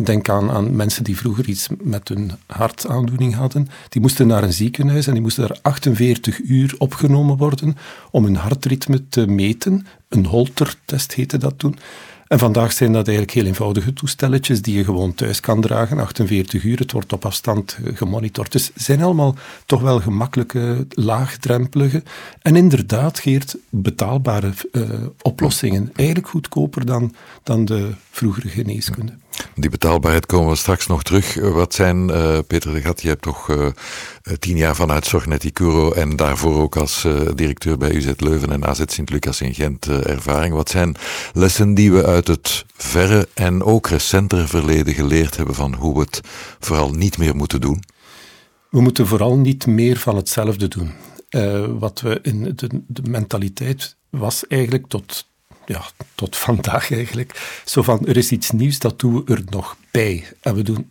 Denk 0.04 0.28
aan, 0.28 0.50
aan 0.50 0.76
mensen 0.76 1.04
die 1.04 1.16
vroeger 1.16 1.48
iets 1.48 1.68
met 1.82 2.08
hun 2.08 2.30
hartaandoening 2.46 3.34
hadden. 3.34 3.68
Die 3.88 4.00
moesten 4.00 4.26
naar 4.26 4.42
een 4.42 4.52
ziekenhuis 4.52 5.06
en 5.06 5.12
die 5.12 5.22
moesten 5.22 5.48
daar 5.48 5.58
48 5.62 6.40
uur 6.40 6.74
opgenomen 6.78 7.36
worden 7.36 7.76
om 8.10 8.24
hun 8.24 8.36
hartritme 8.36 9.08
te 9.08 9.26
meten. 9.26 9.86
Een 10.08 10.26
Holter-test 10.26 11.14
heette 11.14 11.38
dat 11.38 11.58
toen. 11.58 11.78
En 12.26 12.38
vandaag 12.38 12.72
zijn 12.72 12.92
dat 12.92 13.06
eigenlijk 13.06 13.36
heel 13.36 13.46
eenvoudige 13.46 13.92
toestelletjes 13.92 14.62
die 14.62 14.76
je 14.76 14.84
gewoon 14.84 15.14
thuis 15.14 15.40
kan 15.40 15.60
dragen, 15.60 15.98
48 15.98 16.64
uur, 16.64 16.78
het 16.78 16.92
wordt 16.92 17.12
op 17.12 17.24
afstand 17.24 17.78
gemonitord. 17.94 18.52
Dus 18.52 18.70
het 18.74 18.82
zijn 18.82 19.02
allemaal 19.02 19.34
toch 19.66 19.80
wel 19.80 20.00
gemakkelijke, 20.00 20.86
laagdrempelige 20.88 22.02
en 22.42 22.56
inderdaad, 22.56 23.18
Geert, 23.18 23.56
betaalbare 23.70 24.52
uh, 24.72 24.82
oplossingen. 25.22 25.90
Eigenlijk 25.94 26.28
goedkoper 26.28 26.86
dan, 26.86 27.14
dan 27.42 27.64
de 27.64 27.90
vroegere 28.10 28.48
geneeskunde. 28.48 29.12
Die 29.54 29.70
betaalbaarheid 29.70 30.26
komen 30.26 30.50
we 30.50 30.56
straks 30.56 30.86
nog 30.86 31.02
terug. 31.02 31.34
Wat 31.34 31.74
zijn, 31.74 32.08
uh, 32.08 32.38
Peter 32.46 32.72
de 32.72 32.80
Gat, 32.80 33.02
je 33.02 33.08
hebt 33.08 33.22
toch 33.22 33.48
uh, 33.48 33.66
tien 34.38 34.56
jaar 34.56 34.76
vanuit 34.76 35.06
Zorgneticuro 35.06 35.92
en 35.92 36.16
daarvoor 36.16 36.60
ook 36.62 36.76
als 36.76 37.06
directeur 37.34 37.78
bij 37.78 37.94
UZ 37.94 38.12
Leuven 38.16 38.50
en 38.50 38.64
AZ 38.64 38.82
Sint-Lucas 38.86 39.40
in 39.40 39.54
Gent 39.54 39.86
ervaring. 39.86 40.54
Wat 40.54 40.70
zijn 40.70 40.96
lessen 41.32 41.74
die 41.74 41.92
we 41.92 42.04
uit 42.06 42.26
het 42.26 42.64
verre 42.76 43.28
en 43.34 43.62
ook 43.62 43.88
recentere 43.88 44.46
verleden 44.46 44.94
geleerd 44.94 45.36
hebben 45.36 45.54
van 45.54 45.74
hoe 45.74 45.94
we 45.94 46.00
het 46.00 46.20
vooral 46.60 46.90
niet 46.90 47.18
meer 47.18 47.36
moeten 47.36 47.60
doen? 47.60 47.82
We 48.70 48.80
moeten 48.80 49.06
vooral 49.06 49.36
niet 49.36 49.66
meer 49.66 49.96
van 49.96 50.16
hetzelfde 50.16 50.68
doen. 50.68 50.90
wat 51.78 52.00
we 52.00 52.18
in 52.22 52.56
de 52.86 53.02
mentaliteit 53.02 53.96
was 54.10 54.46
eigenlijk 54.46 54.86
tot 54.86 55.26
ja, 55.66 55.82
tot 56.14 56.36
vandaag 56.36 56.92
eigenlijk. 56.92 57.60
Zo 57.64 57.82
van, 57.82 58.06
er 58.06 58.16
is 58.16 58.30
iets 58.30 58.50
nieuws, 58.50 58.78
dat 58.78 58.98
doen 58.98 59.24
we 59.24 59.34
er 59.34 59.42
nog 59.50 59.76
bij. 59.90 60.24
En 60.40 60.54
we 60.54 60.62
doen, 60.62 60.90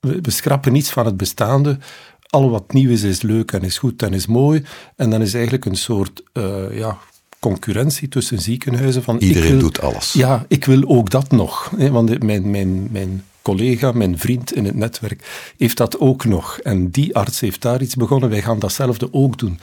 we, 0.00 0.30
schrappen 0.30 0.72
niets 0.72 0.90
van 0.90 1.06
het 1.06 1.16
bestaande. 1.16 1.78
Al 2.26 2.50
wat 2.50 2.72
nieuw 2.72 2.90
is, 2.90 3.02
is 3.02 3.22
leuk 3.22 3.52
en 3.52 3.62
is 3.62 3.78
goed 3.78 4.02
en 4.02 4.12
is 4.12 4.26
mooi. 4.26 4.64
En 4.96 5.10
dan 5.10 5.22
is 5.22 5.34
eigenlijk 5.34 5.64
een 5.64 5.76
soort, 5.76 6.22
uh, 6.32 6.78
ja, 6.78 6.98
concurrentie 7.40 8.08
tussen 8.08 8.40
ziekenhuizen. 8.40 9.02
Van, 9.02 9.18
Iedereen 9.18 9.58
doet 9.58 9.80
alles. 9.80 10.12
Ja, 10.12 10.44
ik 10.48 10.64
wil 10.64 10.88
ook 10.88 11.10
dat 11.10 11.30
nog. 11.30 11.72
Hè, 11.76 11.90
want 11.90 12.22
mijn, 12.22 12.50
mijn, 12.50 12.88
mijn 12.90 13.24
collega, 13.42 13.92
mijn 13.92 14.18
vriend 14.18 14.52
in 14.52 14.64
het 14.64 14.74
netwerk, 14.74 15.52
heeft 15.56 15.76
dat 15.76 15.98
ook 15.98 16.24
nog. 16.24 16.58
En 16.58 16.90
die 16.90 17.16
arts 17.16 17.40
heeft 17.40 17.62
daar 17.62 17.82
iets 17.82 17.94
begonnen, 17.94 18.30
wij 18.30 18.42
gaan 18.42 18.58
datzelfde 18.58 19.08
ook 19.12 19.38
doen. 19.38 19.58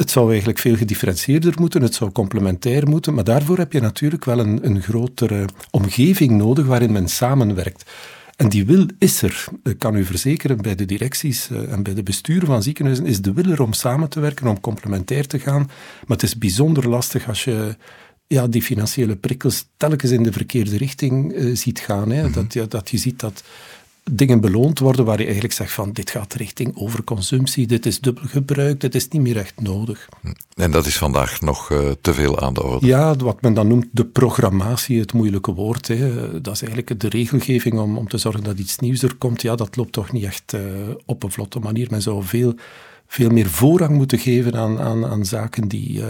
Het 0.00 0.10
zou 0.10 0.28
eigenlijk 0.28 0.58
veel 0.58 0.76
gedifferentieerder 0.76 1.54
moeten, 1.58 1.82
het 1.82 1.94
zou 1.94 2.12
complementair 2.12 2.88
moeten, 2.88 3.14
maar 3.14 3.24
daarvoor 3.24 3.58
heb 3.58 3.72
je 3.72 3.80
natuurlijk 3.80 4.24
wel 4.24 4.38
een, 4.38 4.66
een 4.66 4.82
grotere 4.82 5.48
omgeving 5.70 6.30
nodig 6.30 6.66
waarin 6.66 6.92
men 6.92 7.08
samenwerkt. 7.08 7.90
En 8.36 8.48
die 8.48 8.66
wil 8.66 8.86
is 8.98 9.22
er. 9.22 9.44
Ik 9.62 9.78
kan 9.78 9.96
u 9.96 10.04
verzekeren, 10.04 10.62
bij 10.62 10.74
de 10.74 10.84
directies 10.84 11.50
eh, 11.50 11.72
en 11.72 11.82
bij 11.82 11.94
de 11.94 12.02
besturen 12.02 12.46
van 12.46 12.62
ziekenhuizen 12.62 13.06
is 13.06 13.20
de 13.20 13.32
wil 13.32 13.44
er 13.44 13.62
om 13.62 13.72
samen 13.72 14.08
te 14.08 14.20
werken, 14.20 14.46
om 14.46 14.60
complementair 14.60 15.26
te 15.26 15.38
gaan. 15.38 15.70
Maar 16.06 16.16
het 16.16 16.22
is 16.22 16.38
bijzonder 16.38 16.88
lastig 16.88 17.28
als 17.28 17.44
je 17.44 17.76
ja, 18.26 18.46
die 18.46 18.62
financiële 18.62 19.16
prikkels 19.16 19.66
telkens 19.76 20.10
in 20.10 20.22
de 20.22 20.32
verkeerde 20.32 20.76
richting 20.76 21.32
uh, 21.32 21.56
ziet 21.56 21.78
gaan. 21.78 22.10
Hè. 22.10 22.22
Mhm. 22.22 22.32
dat, 22.32 22.52
ja, 22.52 22.64
dat 22.64 22.90
je 22.90 22.98
ziet 22.98 23.20
dat 23.20 23.42
dingen 24.04 24.40
beloond 24.40 24.78
worden 24.78 25.04
waar 25.04 25.18
je 25.18 25.24
eigenlijk 25.24 25.54
zegt 25.54 25.72
van 25.72 25.92
dit 25.92 26.10
gaat 26.10 26.34
richting 26.34 26.76
overconsumptie, 26.76 27.66
dit 27.66 27.86
is 27.86 28.00
dubbel 28.00 28.24
gebruik, 28.26 28.80
dit 28.80 28.94
is 28.94 29.08
niet 29.08 29.22
meer 29.22 29.36
echt 29.36 29.60
nodig. 29.60 30.08
En 30.54 30.70
dat 30.70 30.86
is 30.86 30.98
vandaag 30.98 31.40
nog 31.40 31.70
uh, 31.70 31.90
te 32.00 32.14
veel 32.14 32.40
aan 32.40 32.54
de 32.54 32.62
orde. 32.62 32.86
Ja, 32.86 33.16
wat 33.16 33.42
men 33.42 33.54
dan 33.54 33.68
noemt 33.68 33.86
de 33.90 34.04
programmatie, 34.04 35.00
het 35.00 35.12
moeilijke 35.12 35.52
woord. 35.52 35.88
Hè. 35.88 36.40
Dat 36.40 36.54
is 36.54 36.62
eigenlijk 36.62 37.00
de 37.00 37.08
regelgeving 37.08 37.78
om, 37.78 37.98
om 37.98 38.08
te 38.08 38.18
zorgen 38.18 38.42
dat 38.44 38.58
iets 38.58 38.78
nieuws 38.78 39.02
er 39.02 39.14
komt. 39.14 39.42
Ja, 39.42 39.54
dat 39.54 39.76
loopt 39.76 39.92
toch 39.92 40.12
niet 40.12 40.24
echt 40.24 40.52
uh, 40.52 40.60
op 41.06 41.22
een 41.22 41.32
vlotte 41.32 41.58
manier. 41.58 41.86
Men 41.90 42.02
zou 42.02 42.22
veel, 42.24 42.54
veel 43.06 43.30
meer 43.30 43.46
voorrang 43.46 43.96
moeten 43.96 44.18
geven 44.18 44.54
aan, 44.56 44.80
aan, 44.80 45.06
aan 45.06 45.24
zaken 45.24 45.68
die... 45.68 45.98
Uh, 45.98 46.06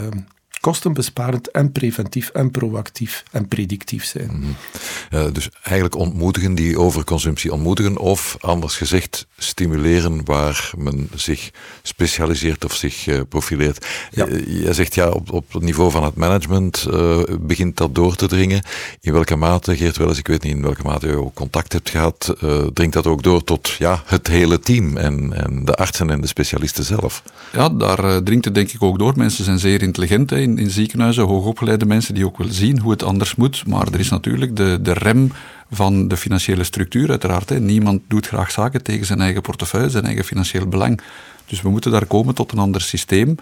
kostenbesparend 0.61 1.51
en 1.51 1.73
preventief 1.73 2.29
en 2.29 2.51
proactief 2.51 3.25
en 3.31 3.49
predictief 3.49 4.05
zijn. 4.05 4.31
Mm 4.33 4.57
dus 5.33 5.49
eigenlijk 5.63 5.97
ontmoedigen, 5.97 6.55
die 6.55 6.79
overconsumptie 6.79 7.53
ontmoedigen, 7.53 7.99
of 7.99 8.37
anders 8.41 8.77
gezegd, 8.77 9.27
stimuleren 9.39 10.25
waar 10.25 10.71
men 10.77 11.09
zich 11.15 11.51
specialiseert 11.83 12.65
of 12.65 12.75
zich 12.75 13.07
uh, 13.07 13.21
profileert. 13.29 13.87
Ja. 14.11 14.27
Uh, 14.27 14.63
jij 14.63 14.73
zegt 14.73 14.95
ja, 14.95 15.09
op, 15.09 15.33
op 15.33 15.53
het 15.53 15.63
niveau 15.63 15.91
van 15.91 16.05
het 16.05 16.15
management 16.15 16.87
uh, 16.91 17.19
begint 17.41 17.77
dat 17.77 17.95
door 17.95 18.17
te 18.17 18.27
dringen. 18.27 18.63
In 19.01 19.13
welke 19.13 19.37
mate, 19.37 19.77
Geert 19.77 19.97
Welles, 19.97 20.19
ik 20.19 20.27
weet 20.27 20.43
niet 20.43 20.55
in 20.55 20.63
welke 20.63 20.83
mate 20.83 21.07
je 21.07 21.17
ook 21.17 21.35
contact 21.35 21.73
hebt 21.73 21.91
gehad, 21.91 22.35
dringt 22.75 22.95
dat 22.95 23.07
ook 23.07 23.23
door 23.23 23.45
tot 23.45 23.69
ja, 23.69 24.03
het 24.07 24.27
hele 24.27 24.59
team 24.59 24.97
en, 24.97 25.33
en 25.33 25.65
de 25.65 25.75
artsen 25.75 26.11
en 26.11 26.21
de 26.21 26.27
specialisten 26.27 26.85
zelf? 26.85 27.23
Ja, 27.53 27.69
daar 27.69 28.23
dringt 28.23 28.45
het 28.45 28.55
denk 28.55 28.73
ik 28.73 28.83
ook 28.83 28.99
door. 28.99 29.13
Mensen 29.17 29.45
zijn 29.45 29.59
zeer 29.59 29.83
intelligent 29.83 30.31
hè, 30.31 30.37
in, 30.59 30.71
ziekenhuizen, 30.71 31.25
hoogopgeleide 31.25 31.87
mensen 31.87 32.15
die 32.15 32.27
ook 32.27 32.39
willen 32.39 32.55
zien 32.55 32.79
hoe 32.79 32.91
het 32.91 33.03
anders 33.03 33.35
moet. 33.35 33.67
Maar 33.67 33.87
er 33.87 34.01
is 34.01 34.09
natuurlijk 34.09 34.57
de, 34.57 34.79
de 34.83 34.93
rem 34.93 35.33
van 35.71 36.09
de 36.09 36.17
financiële 36.17 36.65
structuur, 36.65 37.11
uiteraard. 37.11 37.61
Niemand 37.61 38.01
doet 38.09 38.27
graag 38.27 38.51
zaken 38.51 38.83
tegen 38.83 39.07
zijn 39.07 39.21
eigen 39.21 39.43
portefeuille, 39.43 39.91
zijn 39.91 40.05
eigen 40.05 40.25
financieel 40.25 40.67
belang. 40.67 41.01
Dus 41.47 41.63
we 41.63 41.71
moeten 41.71 41.91
daar 41.91 42.07
komen 42.07 42.35
tot 42.35 42.53
een 42.53 42.59
ander 42.59 42.81
systeem, 42.81 43.35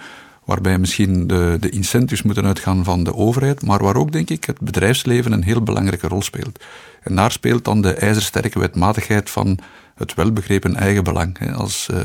waarbij 0.45 0.79
misschien 0.79 1.27
de, 1.27 1.57
de 1.61 1.71
incentives 1.71 2.23
moeten 2.23 2.45
uitgaan 2.45 2.85
van 2.85 3.05
de 3.05 3.15
overheid, 3.15 3.63
maar 3.63 3.83
waar 3.83 3.97
ook, 3.97 4.13
denk 4.13 4.31
ik, 4.31 4.45
het 4.45 4.61
bedrijfsleven 4.61 5.33
een 5.33 5.43
heel 5.43 5.63
belangrijke 5.63 6.09
rol 6.09 6.23
speelt. 6.23 6.65
En 7.03 7.15
daar 7.15 7.33
speelt 7.33 7.65
dan 7.65 7.83
de 7.83 7.93
ijzersterke 7.93 8.59
wetmatigheid 8.59 9.31
van 9.31 9.59
het 9.95 10.15
welbegrepen 10.15 10.77
eigen 10.77 11.05
belang. 11.05 11.39
Hè. 11.39 11.53
Als 11.53 11.89
uh, 11.91 11.99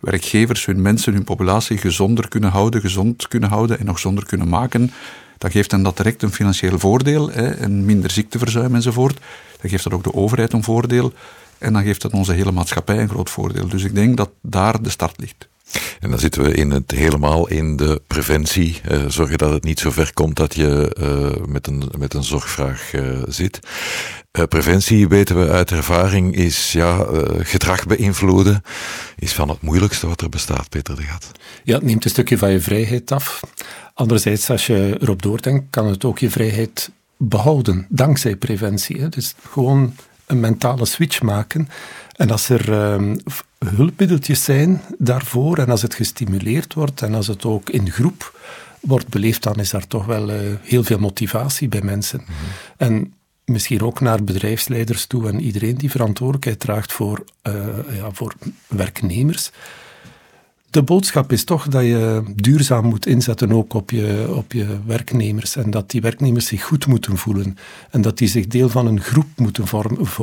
werkgevers 0.00 0.66
hun 0.66 0.82
mensen, 0.82 1.12
hun 1.12 1.24
populatie 1.24 1.78
gezonder 1.78 2.28
kunnen 2.28 2.50
houden, 2.50 2.80
gezond 2.80 3.28
kunnen 3.28 3.48
houden 3.48 3.78
en 3.78 3.86
nog 3.86 3.98
zonder 3.98 4.26
kunnen 4.26 4.48
maken, 4.48 4.90
dan 5.38 5.50
geeft 5.50 5.70
hen 5.70 5.82
dat 5.82 5.96
direct 5.96 6.22
een 6.22 6.32
financieel 6.32 6.78
voordeel 6.78 7.30
hè, 7.30 7.50
en 7.50 7.84
minder 7.84 8.10
ziekteverzuim 8.10 8.74
enzovoort. 8.74 9.18
Dan 9.60 9.70
geeft 9.70 9.84
dat 9.84 9.92
ook 9.92 10.04
de 10.04 10.14
overheid 10.14 10.52
een 10.52 10.62
voordeel 10.62 11.12
en 11.58 11.72
dan 11.72 11.82
geeft 11.82 12.02
dat 12.02 12.12
onze 12.12 12.32
hele 12.32 12.52
maatschappij 12.52 12.98
een 12.98 13.08
groot 13.08 13.30
voordeel. 13.30 13.68
Dus 13.68 13.84
ik 13.84 13.94
denk 13.94 14.16
dat 14.16 14.30
daar 14.40 14.82
de 14.82 14.90
start 14.90 15.20
ligt. 15.20 15.48
En 16.00 16.10
dan 16.10 16.18
zitten 16.18 16.42
we 16.42 16.54
in 16.54 16.70
het, 16.70 16.90
helemaal 16.90 17.48
in 17.48 17.76
de 17.76 18.02
preventie. 18.06 18.80
Uh, 18.90 19.04
zorgen 19.08 19.38
dat 19.38 19.52
het 19.52 19.64
niet 19.64 19.78
zo 19.80 19.90
ver 19.90 20.12
komt 20.12 20.36
dat 20.36 20.54
je 20.54 20.96
uh, 21.00 21.46
met, 21.46 21.66
een, 21.66 21.90
met 21.98 22.14
een 22.14 22.24
zorgvraag 22.24 22.92
uh, 22.92 23.22
zit. 23.28 23.58
preventie, 24.48 25.08
weten 25.08 25.40
we 25.40 25.50
uit 25.50 25.70
ervaring, 25.70 26.34
is 26.34 26.72
ja, 26.72 27.06
gedrag 27.38 27.86
beïnvloeden. 27.86 28.62
Is 29.18 29.32
van 29.32 29.48
het 29.48 29.60
moeilijkste 29.60 30.06
wat 30.06 30.20
er 30.20 30.28
bestaat, 30.28 30.68
Peter 30.68 30.96
de 30.96 31.02
Gat. 31.02 31.30
Ja, 31.64 31.74
het 31.74 31.84
neemt 31.84 32.04
een 32.04 32.10
stukje 32.10 32.38
van 32.38 32.50
je 32.50 32.60
vrijheid 32.60 33.12
af. 33.12 33.40
Anderzijds, 33.94 34.50
als 34.50 34.66
je 34.66 34.96
erop 35.00 35.22
doordenkt, 35.22 35.64
kan 35.70 35.86
het 35.86 36.04
ook 36.04 36.18
je 36.18 36.30
vrijheid 36.30 36.90
behouden, 37.16 37.86
dankzij 37.88 38.36
preventie. 38.36 39.08
Dus 39.08 39.34
gewoon 39.50 39.94
een 40.26 40.40
mentale 40.40 40.86
switch 40.86 41.22
maken. 41.22 41.68
En 42.16 42.30
als 42.30 42.48
er 42.48 42.68
uh, 42.68 43.12
hulpmiddeltjes 43.58 44.44
zijn 44.44 44.80
daarvoor, 44.98 45.58
en 45.58 45.70
als 45.70 45.82
het 45.82 45.94
gestimuleerd 45.94 46.74
wordt, 46.74 47.02
en 47.02 47.14
als 47.14 47.26
het 47.26 47.44
ook 47.44 47.70
in 47.70 47.90
groep 47.90 48.38
wordt 48.80 49.08
beleefd, 49.08 49.42
dan 49.42 49.54
is 49.54 49.70
daar 49.70 49.86
toch 49.86 50.06
wel 50.06 50.30
uh, 50.30 50.36
heel 50.62 50.84
veel 50.84 50.98
motivatie 50.98 51.68
bij 51.68 51.82
mensen. 51.82 52.20
Mm 52.20 52.26
-hmm. 52.26 52.34
En 52.76 53.14
misschien 53.44 53.82
ook 53.82 54.00
naar 54.00 54.24
bedrijfsleiders 54.24 55.06
toe 55.06 55.28
en 55.28 55.40
iedereen 55.40 55.76
die 55.76 55.90
verantwoordelijkheid 55.90 56.60
draagt 56.60 56.92
voor, 56.92 57.24
uh, 57.42 57.64
ja, 57.92 58.10
voor 58.12 58.34
werknemers 58.66 59.50
de 60.70 60.82
boodschap 60.82 61.32
is 61.32 61.44
toch 61.44 61.68
dat 61.68 61.82
je 61.82 62.22
duurzaam 62.34 62.84
moet 62.84 63.06
inzetten 63.06 63.52
ook 63.52 63.74
op 63.74 63.90
je, 63.90 64.26
op 64.34 64.52
je 64.52 64.66
werknemers. 64.86 65.56
En 65.56 65.70
dat 65.70 65.90
die 65.90 66.00
werknemers 66.00 66.46
zich 66.46 66.62
goed 66.62 66.86
moeten 66.86 67.16
voelen. 67.16 67.56
En 67.90 68.00
dat 68.02 68.18
die 68.18 68.28
zich 68.28 68.46
deel 68.46 68.68
van 68.68 68.86
een 68.86 69.00
groep 69.00 69.26
moeten 69.36 69.64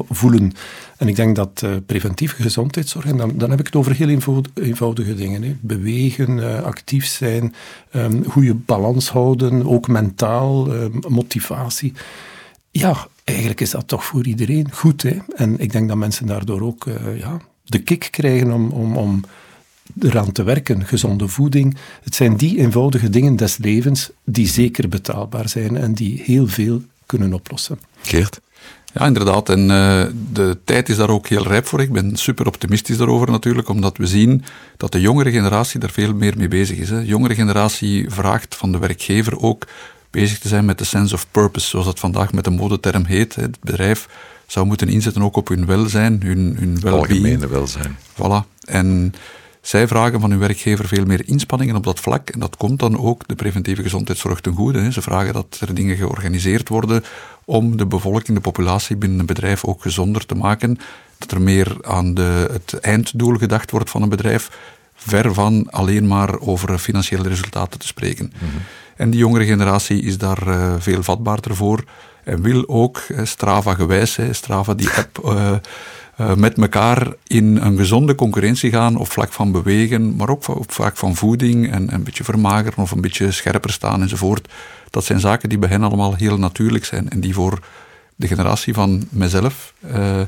voelen. 0.10 0.54
En 0.98 1.08
ik 1.08 1.16
denk 1.16 1.36
dat 1.36 1.62
uh, 1.64 1.76
preventieve 1.86 2.42
gezondheidszorg, 2.42 3.06
en 3.06 3.18
dan, 3.18 3.32
dan 3.38 3.50
heb 3.50 3.60
ik 3.60 3.66
het 3.66 3.76
over 3.76 3.96
heel 3.96 4.20
eenvoudige 4.54 5.16
dingen. 5.16 5.44
Hè. 5.44 5.56
Bewegen, 5.62 6.38
uh, 6.38 6.62
actief 6.62 7.06
zijn, 7.06 7.54
um, 7.96 8.24
goede 8.26 8.54
balans 8.54 9.10
houden, 9.10 9.68
ook 9.68 9.88
mentaal, 9.88 10.74
um, 10.74 11.00
motivatie. 11.08 11.94
Ja, 12.72 13.08
eigenlijk 13.24 13.62
is 13.62 13.70
dat 13.70 13.88
toch 13.88 14.06
voor 14.06 14.26
iedereen 14.26 14.72
goed. 14.72 15.02
Hè? 15.02 15.18
En 15.36 15.60
ik 15.60 15.72
denk 15.72 15.88
dat 15.88 15.98
mensen 15.98 16.28
daardoor 16.28 16.62
ook 16.62 16.86
uh, 16.86 17.20
ja, 17.20 17.42
de 17.64 17.80
kick 17.80 18.08
krijgen 18.12 18.52
om, 18.52 18.70
om, 18.70 18.98
om 18.98 19.24
eraan 20.00 20.32
te 20.32 20.44
werken, 20.44 20.86
gezonde 20.86 21.28
voeding. 21.28 21.78
Het 22.04 22.16
zijn 22.16 22.38
die 22.38 22.58
eenvoudige 22.58 23.10
dingen 23.10 23.36
des 23.36 23.58
levens 23.58 24.10
die 24.24 24.48
zeker 24.48 24.90
betaalbaar 24.90 25.50
zijn 25.50 25.78
en 25.78 25.94
die 25.94 26.22
heel 26.26 26.48
veel 26.48 26.82
kunnen 27.06 27.34
oplossen. 27.34 27.80
Geert? 28.02 28.40
Ja, 28.94 29.06
inderdaad. 29.06 29.50
En 29.50 29.60
uh, 29.60 30.06
de 30.34 30.58
tijd 30.64 30.90
is 30.90 30.96
daar 30.96 31.10
ook 31.10 31.28
heel 31.28 31.48
rijp 31.48 31.66
voor. 31.66 31.82
Ik 31.82 31.92
ben 31.92 32.16
super 32.16 32.48
optimistisch 32.48 32.98
daarover 32.98 33.32
natuurlijk, 33.32 33.70
omdat 33.70 33.98
we 33.98 34.08
zien 34.08 34.44
dat 34.78 34.92
de 34.92 35.02
jongere 35.02 35.32
generatie 35.32 35.80
daar 35.80 35.90
veel 35.90 36.14
meer 36.14 36.34
mee 36.38 36.48
bezig 36.48 36.78
is. 36.78 36.90
Hè. 36.90 37.00
De 37.00 37.06
jongere 37.06 37.36
generatie 37.36 38.10
vraagt 38.10 38.56
van 38.56 38.72
de 38.72 38.78
werkgever 38.78 39.40
ook 39.40 39.68
bezig 40.10 40.40
te 40.40 40.48
zijn 40.48 40.66
met 40.66 40.78
de 40.78 40.84
sense 40.84 41.14
of 41.14 41.28
purpose, 41.32 41.68
zoals 41.68 41.86
dat 41.86 42.00
vandaag 42.00 42.34
met 42.34 42.44
de 42.44 42.50
modeterm 42.50 43.06
heet. 43.06 43.36
Het 43.36 43.58
bedrijf 43.62 44.08
zou 44.48 44.66
moeten 44.66 44.88
inzetten 44.88 45.24
ook 45.24 45.36
op 45.36 45.48
hun 45.48 45.66
welzijn, 45.66 46.22
hun, 46.24 46.56
hun 46.60 46.94
Algemene 46.94 47.48
welzijn. 47.48 47.98
Voilà. 48.14 48.48
En 48.66 49.14
zij 49.64 49.88
vragen 49.88 50.20
van 50.20 50.30
hun 50.30 50.40
werkgever 50.40 50.88
veel 50.88 51.06
meer 51.06 51.28
inspanningen 51.28 51.76
op 51.76 51.84
dat 51.84 52.00
vlak. 52.00 52.30
En 52.30 52.40
dat 52.40 52.58
komt 52.58 52.80
dan 52.80 52.98
ook 52.98 53.28
de 53.28 53.36
preventieve 53.36 53.82
gezondheidszorg 53.82 54.42
ten 54.42 54.54
goede. 54.54 54.92
Ze 54.92 55.02
vragen 55.02 55.34
dat 55.34 55.58
er 55.60 55.74
dingen 55.74 55.96
georganiseerd 55.96 56.70
worden 56.70 57.04
om 57.46 57.78
de 57.78 57.86
bevolking, 57.86 58.38
de 58.38 58.44
populatie 58.44 58.96
binnen 58.96 59.20
een 59.20 59.26
bedrijf 59.26 59.66
ook 59.66 59.82
gezonder 59.82 60.26
te 60.26 60.36
maken. 60.36 60.78
Dat 61.18 61.32
er 61.32 61.42
meer 61.42 61.78
aan 61.82 62.14
de, 62.14 62.50
het 62.52 62.80
einddoel 62.80 63.38
gedacht 63.38 63.72
wordt 63.72 63.90
van 63.90 64.02
een 64.02 64.10
bedrijf. 64.10 64.50
Ver 64.96 65.34
van 65.34 65.68
alleen 65.70 66.08
maar 66.08 66.40
over 66.40 66.78
financiële 66.78 67.30
resultaten 67.30 67.80
te 67.80 67.88
spreken. 67.88 68.26
Mm 68.26 68.50
-hmm. 68.50 68.62
En 68.96 69.10
die 69.10 69.20
jongere 69.20 69.46
generatie 69.46 70.02
is 70.02 70.18
daar 70.18 70.48
uh, 70.48 70.74
veel 70.80 71.04
vatbaarder 71.04 71.56
voor. 71.56 71.84
En 72.24 72.42
wil 72.42 72.64
ook, 72.68 73.02
Strava 73.24 73.74
gewijs, 73.74 74.20
Strava 74.32 74.74
die 74.74 74.90
app... 74.90 75.20
Uh, 75.26 75.56
uh, 76.22 76.34
met 76.34 76.58
elkaar 76.58 77.14
in 77.28 77.58
een 77.58 77.78
gezonde 77.78 78.16
concurrentie 78.16 78.72
gaan 78.72 78.96
op 78.96 79.12
vlak 79.12 79.34
van 79.34 79.52
bewegen, 79.52 80.16
maar 80.16 80.30
ook 80.30 80.48
op 80.48 80.72
vlak 80.72 80.98
van 80.98 81.16
voeding 81.16 81.72
en 81.72 81.94
een 81.94 82.04
beetje 82.04 82.24
vermageren 82.24 82.84
of 82.84 82.92
een 82.92 83.02
beetje 83.02 83.32
scherper 83.32 83.72
staan 83.72 84.02
enzovoort. 84.02 84.48
Dat 84.90 85.06
zijn 85.06 85.20
zaken 85.20 85.50
die 85.50 85.58
bij 85.58 85.70
hen 85.70 85.84
allemaal 85.84 86.16
heel 86.16 86.38
natuurlijk 86.38 86.86
zijn 86.86 87.10
en 87.10 87.20
die 87.20 87.34
voor 87.34 87.60
de 88.16 88.28
generatie 88.28 88.74
van 88.74 89.08
mezelf 89.10 89.74
uh, 89.92 90.22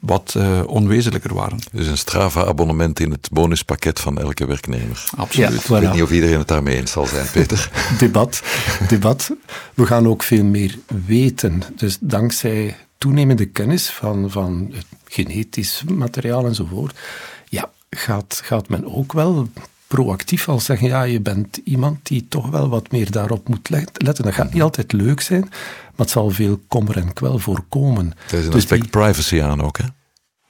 wat 0.00 0.34
uh, 0.36 0.60
onwezenlijker 0.66 1.34
waren. 1.34 1.58
Dus 1.72 1.86
een 1.86 1.98
Strava-abonnement 1.98 3.00
in 3.00 3.10
het 3.10 3.28
bonuspakket 3.32 4.00
van 4.00 4.18
elke 4.18 4.46
werknemer. 4.46 5.04
Absoluut. 5.16 5.50
Ja, 5.50 5.58
voilà. 5.58 5.62
Ik 5.62 5.80
weet 5.82 5.92
niet 5.92 6.02
of 6.02 6.10
iedereen 6.10 6.38
het 6.38 6.48
daarmee 6.48 6.76
eens 6.76 6.90
zal 6.90 7.06
zijn, 7.06 7.26
Peter. 7.32 7.70
debat, 7.98 8.42
debat. 8.88 9.30
We 9.74 9.86
gaan 9.86 10.08
ook 10.08 10.22
veel 10.22 10.44
meer 10.44 10.78
weten. 11.06 11.62
Dus 11.76 11.98
dankzij 12.00 12.76
toenemende 13.00 13.46
kennis 13.46 13.90
van, 13.90 14.30
van 14.30 14.72
genetisch 15.04 15.82
materiaal 15.88 16.46
enzovoort, 16.46 16.98
ja, 17.48 17.70
gaat, 17.90 18.40
gaat 18.44 18.68
men 18.68 18.94
ook 18.94 19.12
wel 19.12 19.48
proactief 19.86 20.48
al 20.48 20.60
zeggen, 20.60 20.88
ja, 20.88 21.02
je 21.02 21.20
bent 21.20 21.60
iemand 21.64 22.06
die 22.06 22.26
toch 22.28 22.50
wel 22.50 22.68
wat 22.68 22.90
meer 22.90 23.10
daarop 23.10 23.48
moet 23.48 23.68
letten. 23.68 24.04
Dat 24.04 24.34
gaat 24.34 24.52
niet 24.52 24.62
altijd 24.62 24.92
leuk 24.92 25.20
zijn, 25.20 25.40
maar 25.40 26.06
het 26.06 26.10
zal 26.10 26.30
veel 26.30 26.60
kommer 26.68 26.96
en 26.96 27.12
kwel 27.12 27.38
voorkomen. 27.38 28.12
Er 28.30 28.38
is 28.38 28.44
een 28.44 28.50
dus 28.50 28.62
aspect 28.62 28.80
die, 28.80 28.90
privacy 28.90 29.42
aan 29.42 29.62
ook, 29.62 29.78
hè? 29.78 29.84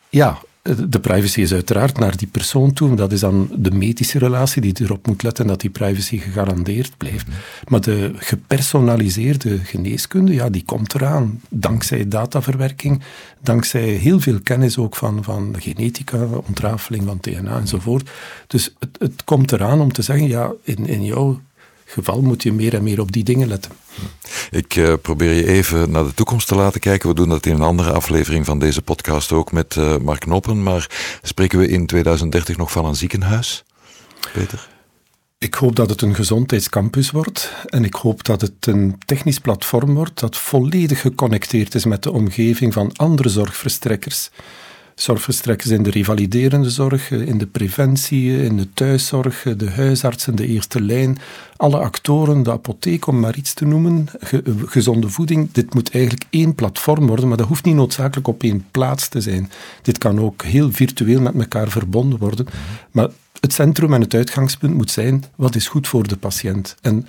Ja, 0.08 0.38
de 0.62 1.00
privacy 1.00 1.40
is 1.40 1.52
uiteraard 1.52 1.98
naar 1.98 2.16
die 2.16 2.28
persoon 2.28 2.72
toe. 2.72 2.94
Dat 2.94 3.12
is 3.12 3.20
dan 3.20 3.48
de 3.54 3.70
medische 3.70 4.18
relatie 4.18 4.62
die 4.62 4.74
erop 4.80 5.06
moet 5.06 5.22
letten 5.22 5.46
dat 5.46 5.60
die 5.60 5.70
privacy 5.70 6.18
gegarandeerd 6.18 6.96
blijft. 6.96 7.26
Mhm. 7.26 7.36
Maar 7.68 7.80
de 7.80 8.12
gepersonaliseerde 8.16 9.58
geneeskunde, 9.58 10.32
ja, 10.32 10.50
die 10.50 10.64
komt 10.64 10.94
eraan. 10.94 11.40
Dankzij 11.48 12.08
dataverwerking, 12.08 13.02
dankzij 13.42 13.88
heel 13.88 14.20
veel 14.20 14.40
kennis 14.42 14.78
ook 14.78 14.96
van, 14.96 15.24
van 15.24 15.54
genetica, 15.58 16.26
ontrafeling 16.46 17.04
van 17.04 17.18
DNA 17.20 17.58
enzovoort. 17.58 18.10
Dus 18.46 18.74
het, 18.78 18.96
het 18.98 19.24
komt 19.24 19.52
eraan 19.52 19.80
om 19.80 19.92
te 19.92 20.02
zeggen, 20.02 20.28
ja, 20.28 20.52
in, 20.62 20.86
in 20.86 21.04
jouw 21.04 21.40
geval 21.90 22.20
moet 22.20 22.42
je 22.42 22.52
meer 22.52 22.74
en 22.74 22.82
meer 22.82 23.00
op 23.00 23.12
die 23.12 23.24
dingen 23.24 23.48
letten. 23.48 23.72
Ik 24.50 24.76
uh, 24.76 24.92
probeer 25.02 25.32
je 25.32 25.46
even 25.46 25.90
naar 25.90 26.04
de 26.04 26.14
toekomst 26.14 26.48
te 26.48 26.54
laten 26.54 26.80
kijken. 26.80 27.08
We 27.08 27.14
doen 27.14 27.28
dat 27.28 27.46
in 27.46 27.54
een 27.54 27.60
andere 27.60 27.92
aflevering 27.92 28.46
van 28.46 28.58
deze 28.58 28.82
podcast 28.82 29.32
ook 29.32 29.52
met 29.52 29.76
uh, 29.76 29.96
Mark 29.96 30.26
Noppen. 30.26 30.62
Maar 30.62 30.90
spreken 31.22 31.58
we 31.58 31.68
in 31.68 31.86
2030 31.86 32.56
nog 32.56 32.70
van 32.70 32.84
een 32.84 32.96
ziekenhuis, 32.96 33.64
Peter? 34.32 34.68
Ik 35.38 35.54
hoop 35.54 35.76
dat 35.76 35.90
het 35.90 36.02
een 36.02 36.14
gezondheidscampus 36.14 37.10
wordt 37.10 37.52
en 37.66 37.84
ik 37.84 37.94
hoop 37.94 38.24
dat 38.24 38.40
het 38.40 38.66
een 38.66 38.98
technisch 39.06 39.38
platform 39.38 39.94
wordt 39.94 40.20
dat 40.20 40.36
volledig 40.36 41.00
geconnecteerd 41.00 41.74
is 41.74 41.84
met 41.84 42.02
de 42.02 42.12
omgeving 42.12 42.72
van 42.72 42.92
andere 42.96 43.28
zorgverstrekkers 43.28 44.30
Zorgverstrekkers 45.00 45.70
in 45.70 45.82
de 45.82 45.90
revaliderende 45.90 46.70
zorg, 46.70 47.10
in 47.10 47.38
de 47.38 47.46
preventie, 47.46 48.42
in 48.42 48.56
de 48.56 48.68
thuiszorg, 48.74 49.42
de 49.56 49.70
huisartsen, 49.70 50.36
de 50.36 50.46
eerste 50.46 50.80
lijn, 50.80 51.18
alle 51.56 51.78
actoren, 51.78 52.42
de 52.42 52.50
apotheek 52.50 53.06
om 53.06 53.20
maar 53.20 53.36
iets 53.36 53.54
te 53.54 53.64
noemen, 53.64 54.06
gezonde 54.66 55.08
voeding. 55.08 55.52
Dit 55.52 55.74
moet 55.74 55.90
eigenlijk 55.90 56.24
één 56.30 56.54
platform 56.54 57.06
worden, 57.06 57.28
maar 57.28 57.36
dat 57.36 57.46
hoeft 57.46 57.64
niet 57.64 57.74
noodzakelijk 57.74 58.28
op 58.28 58.42
één 58.42 58.66
plaats 58.70 59.08
te 59.08 59.20
zijn. 59.20 59.50
Dit 59.82 59.98
kan 59.98 60.20
ook 60.20 60.42
heel 60.42 60.72
virtueel 60.72 61.20
met 61.20 61.34
elkaar 61.34 61.68
verbonden 61.68 62.18
worden. 62.18 62.46
Maar 62.90 63.08
het 63.40 63.52
centrum 63.52 63.94
en 63.94 64.00
het 64.00 64.14
uitgangspunt 64.14 64.74
moet 64.74 64.90
zijn, 64.90 65.24
wat 65.36 65.54
is 65.54 65.68
goed 65.68 65.88
voor 65.88 66.08
de 66.08 66.16
patiënt? 66.16 66.76
En 66.80 67.06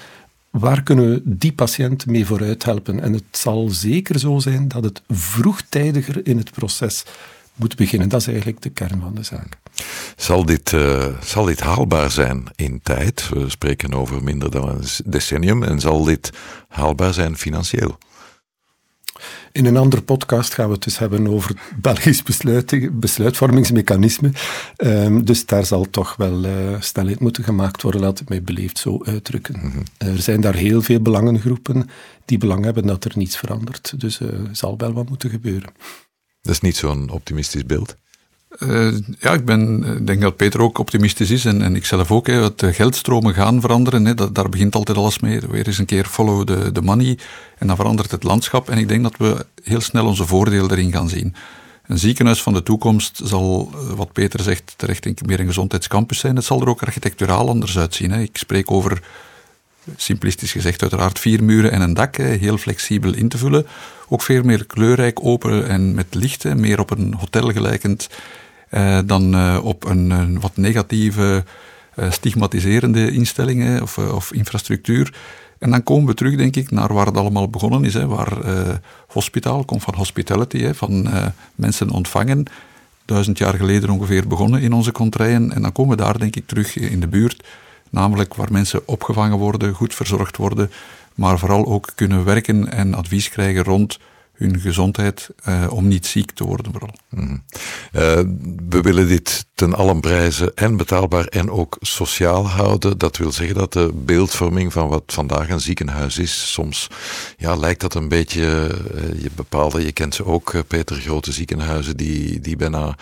waar 0.50 0.84
kunnen 0.84 1.10
we 1.10 1.22
die 1.24 1.54
patiënt 1.54 2.06
mee 2.06 2.26
vooruit 2.26 2.64
helpen? 2.64 3.00
En 3.00 3.14
het 3.14 3.24
zal 3.32 3.70
zeker 3.70 4.20
zo 4.20 4.40
zijn 4.40 4.68
dat 4.68 4.84
het 4.84 5.02
vroegtijdiger 5.08 6.28
in 6.28 6.38
het 6.38 6.52
proces 6.52 7.04
moet 7.62 7.76
beginnen. 7.76 8.10
Dat 8.10 8.20
is 8.20 8.28
eigenlijk 8.28 8.62
de 8.62 8.70
kern 8.70 9.02
van 9.02 9.16
de 9.16 9.24
zaak. 9.24 9.58
Zal 10.16 10.46
dit, 10.46 10.72
uh, 10.72 11.06
zal 11.24 11.46
dit 11.46 11.60
haalbaar 11.60 12.12
zijn 12.12 12.44
in 12.56 12.80
tijd? 12.84 13.30
We 13.30 13.50
spreken 13.50 13.94
over 13.94 14.24
minder 14.24 14.52
dan 14.52 14.70
een 14.70 14.84
decennium. 15.06 15.64
En 15.64 15.80
zal 15.80 16.04
dit 16.04 16.30
haalbaar 16.68 17.14
zijn 17.14 17.38
financieel? 17.38 17.98
In 19.52 19.66
een 19.66 19.78
andere 19.78 20.02
podcast 20.02 20.54
gaan 20.54 20.68
we 20.68 20.74
het 20.74 20.84
dus 20.84 20.98
hebben 20.98 21.28
over 21.28 21.50
het 21.50 21.82
Belgisch 21.82 22.24
besluit, 22.24 23.00
besluitvormingsmechanisme. 23.00 24.32
Um, 24.78 25.26
dus 25.26 25.46
daar 25.46 25.66
zal 25.66 25.90
toch 25.90 26.16
wel 26.16 26.46
uh, 26.46 26.52
snelheid 26.80 27.20
moeten 27.20 27.44
gemaakt 27.44 27.82
worden, 27.82 28.02
laat 28.02 28.20
het 28.20 28.30
mij 28.30 28.44
beleefd 28.44 28.78
zo 28.78 29.04
uitdrukken. 29.04 29.56
Mhm. 29.60 29.80
Er 29.98 30.22
zijn 30.22 30.42
daar 30.42 30.56
heel 30.56 30.82
veel 30.82 31.00
belangengroepen 31.00 31.90
die 32.26 32.38
belang 32.38 32.64
hebben 32.64 32.88
dat 32.88 33.06
er 33.06 33.12
niets 33.16 33.38
verandert. 33.38 33.94
Dus 33.98 34.20
er 34.20 34.34
uh, 34.34 34.40
zal 34.52 34.78
wel 34.78 34.94
wat 34.94 35.10
moeten 35.10 35.30
gebeuren. 35.30 35.70
Dat 36.42 36.54
is 36.54 36.62
niet 36.62 36.78
zo'n 36.78 37.10
optimistisch 37.10 37.66
beeld. 37.66 37.96
Uh, 38.60 38.98
ja, 39.20 39.34
ik 39.34 39.46
ben, 39.46 40.06
denk 40.06 40.22
dat 40.22 40.36
Peter 40.36 40.62
ook 40.62 40.78
optimistisch 40.78 41.32
is 41.32 41.46
en, 41.46 41.62
en 41.62 41.76
ik 41.76 41.86
zelf 41.86 42.12
ook. 42.12 42.28
Hè, 42.28 42.50
geldstromen 42.58 43.34
gaan 43.34 43.62
veranderen, 43.62 44.06
hè, 44.06 44.14
dat, 44.14 44.36
daar 44.36 44.50
begint 44.50 44.76
altijd 44.76 44.98
alles 44.98 45.20
mee. 45.20 45.40
Weer 45.40 45.68
eens 45.68 45.78
een 45.78 45.86
keer 45.86 46.06
follow 46.06 46.72
the, 46.72 46.82
money 46.82 47.18
en 47.58 47.68
dan 47.68 47.76
verandert 47.76 48.12
het 48.12 48.24
landschap. 48.24 48.70
En 48.70 48.78
ik 48.78 48.88
denk 48.88 49.04
dat 49.04 49.18
we 49.18 49.46
heel 49.64 49.82
snel 49.82 50.06
onze 50.06 50.26
voordelen 50.26 50.72
erin 50.72 50.92
gaan 50.92 51.10
zien. 51.10 51.36
Een 51.88 51.98
ziekenhuis 51.98 52.42
van 52.42 52.54
de 52.54 52.64
toekomst 52.64 53.20
zal, 53.24 53.72
eh, 53.74 53.94
wat 53.94 54.12
Peter 54.12 54.40
zegt, 54.40 54.74
terecht 54.78 55.26
meer 55.26 55.40
een 55.40 55.46
gezondheidscampus 55.46 56.20
zijn. 56.20 56.36
Het 56.36 56.46
zal 56.46 56.62
er 56.62 56.70
ook 56.70 56.82
architecturaal 56.82 57.50
anders 57.50 57.78
uitzien. 57.78 58.12
Hè. 58.12 58.22
Ik 58.22 58.38
spreek 58.38 58.72
over, 58.72 59.04
simplistisch 59.96 60.52
gezegd, 60.52 60.82
uiteraard 60.82 61.20
vier 61.20 61.44
muren 61.44 61.72
en 61.72 61.82
een 61.82 61.94
dak, 61.94 62.16
heel 62.16 62.58
flexibel 62.58 63.14
in 63.14 63.30
te 63.30 63.38
vullen. 63.38 63.66
Ook 64.10 64.22
veel 64.22 64.44
meer 64.44 64.66
kleurrijk, 64.66 65.26
open 65.26 65.68
en 65.68 65.94
met 65.94 66.16
lichten, 66.16 66.60
meer 66.60 66.80
op 66.80 66.92
een 66.92 67.14
hotel 67.14 67.52
gelijkend 67.52 68.10
eh, 68.72 69.00
dan 69.06 69.34
eh, 69.34 69.60
op 69.64 69.86
een, 69.86 70.40
wat 70.40 70.58
negatieve, 70.58 71.44
eh, 71.96 72.12
stigmatiserende 72.12 73.12
instellingen 73.12 73.82
of, 73.82 73.98
of, 73.98 74.34
infrastructuur. 74.34 75.14
En 75.60 75.72
dan 75.72 75.84
komen 75.84 76.08
we 76.08 76.14
terug, 76.14 76.36
denk 76.36 76.56
ik, 76.56 76.72
naar 76.72 76.94
waar 76.94 77.06
het 77.06 77.18
allemaal 77.18 77.50
begonnen 77.50 77.86
is. 77.86 77.94
Hè, 77.94 78.08
waar 78.08 78.38
hospitaal 79.08 79.66
komt 79.66 79.84
van 79.84 79.96
hospitality, 79.96 80.62
hè, 80.62 80.76
van 80.76 81.10
mensen 81.56 81.90
ontvangen. 81.90 82.46
Duizend 83.06 83.38
jaar 83.38 83.54
geleden 83.54 83.90
ongeveer 83.90 84.28
begonnen 84.28 84.62
in 84.62 84.74
onze 84.74 84.92
contraien. 84.92 85.52
En 85.54 85.62
dan 85.62 85.72
komen 85.72 85.98
we 85.98 86.04
daar, 86.04 86.20
denk 86.20 86.36
ik, 86.36 86.48
terug 86.48 86.78
in 86.78 87.00
de 87.00 87.08
buurt. 87.08 87.44
Namelijk 87.92 88.34
waar 88.34 88.52
mensen 88.52 88.88
opgevangen 88.88 89.38
worden, 89.38 89.74
goed 89.74 89.96
verzorgd 89.96 90.38
worden, 90.38 90.72
maar 91.16 91.40
vooral 91.40 91.66
ook 91.66 91.92
kunnen 91.96 92.26
werken 92.26 92.72
en 92.72 92.94
advies 92.94 93.30
krijgen 93.30 93.64
rond 93.64 94.00
hun 94.42 94.60
gezondheid 94.60 95.30
uh, 95.48 95.68
om 95.70 95.88
niet 95.88 96.06
ziek 96.06 96.32
te 96.32 96.44
worden 96.44 96.72
vooral. 96.72 96.96
Mm. 97.10 97.44
Uh, 97.94 98.02
we 98.70 98.82
willen 98.82 99.08
dit 99.08 99.46
ten 99.54 99.74
allen 99.74 100.00
prijze 100.00 100.52
en 100.56 100.78
betaalbaar 100.78 101.26
en 101.26 101.52
ook 101.52 101.78
sociaal 101.82 102.48
houden. 102.48 102.98
Dat 102.98 103.18
wil 103.18 103.32
zeggen 103.32 103.56
dat 103.56 103.74
de 103.74 103.92
beeldvorming 103.94 104.74
van 104.74 104.88
wat 104.88 105.04
vandaag 105.06 105.50
een 105.50 105.60
ziekenhuis 105.60 106.18
is, 106.18 106.52
soms 106.52 106.88
ja, 107.38 107.56
lijkt 107.56 107.82
dat 107.82 107.94
een 107.94 108.08
beetje, 108.08 108.76
uh, 108.96 109.22
je 109.22 109.30
bepaalde, 109.36 109.86
je 109.86 109.92
kent 109.92 110.16
ze 110.16 110.26
ook, 110.26 110.54
Peter, 110.68 110.96
grote 110.96 111.32
ziekenhuizen 111.32 111.98
die, 111.98 112.40
die 112.40 112.56
bijna 112.56 112.96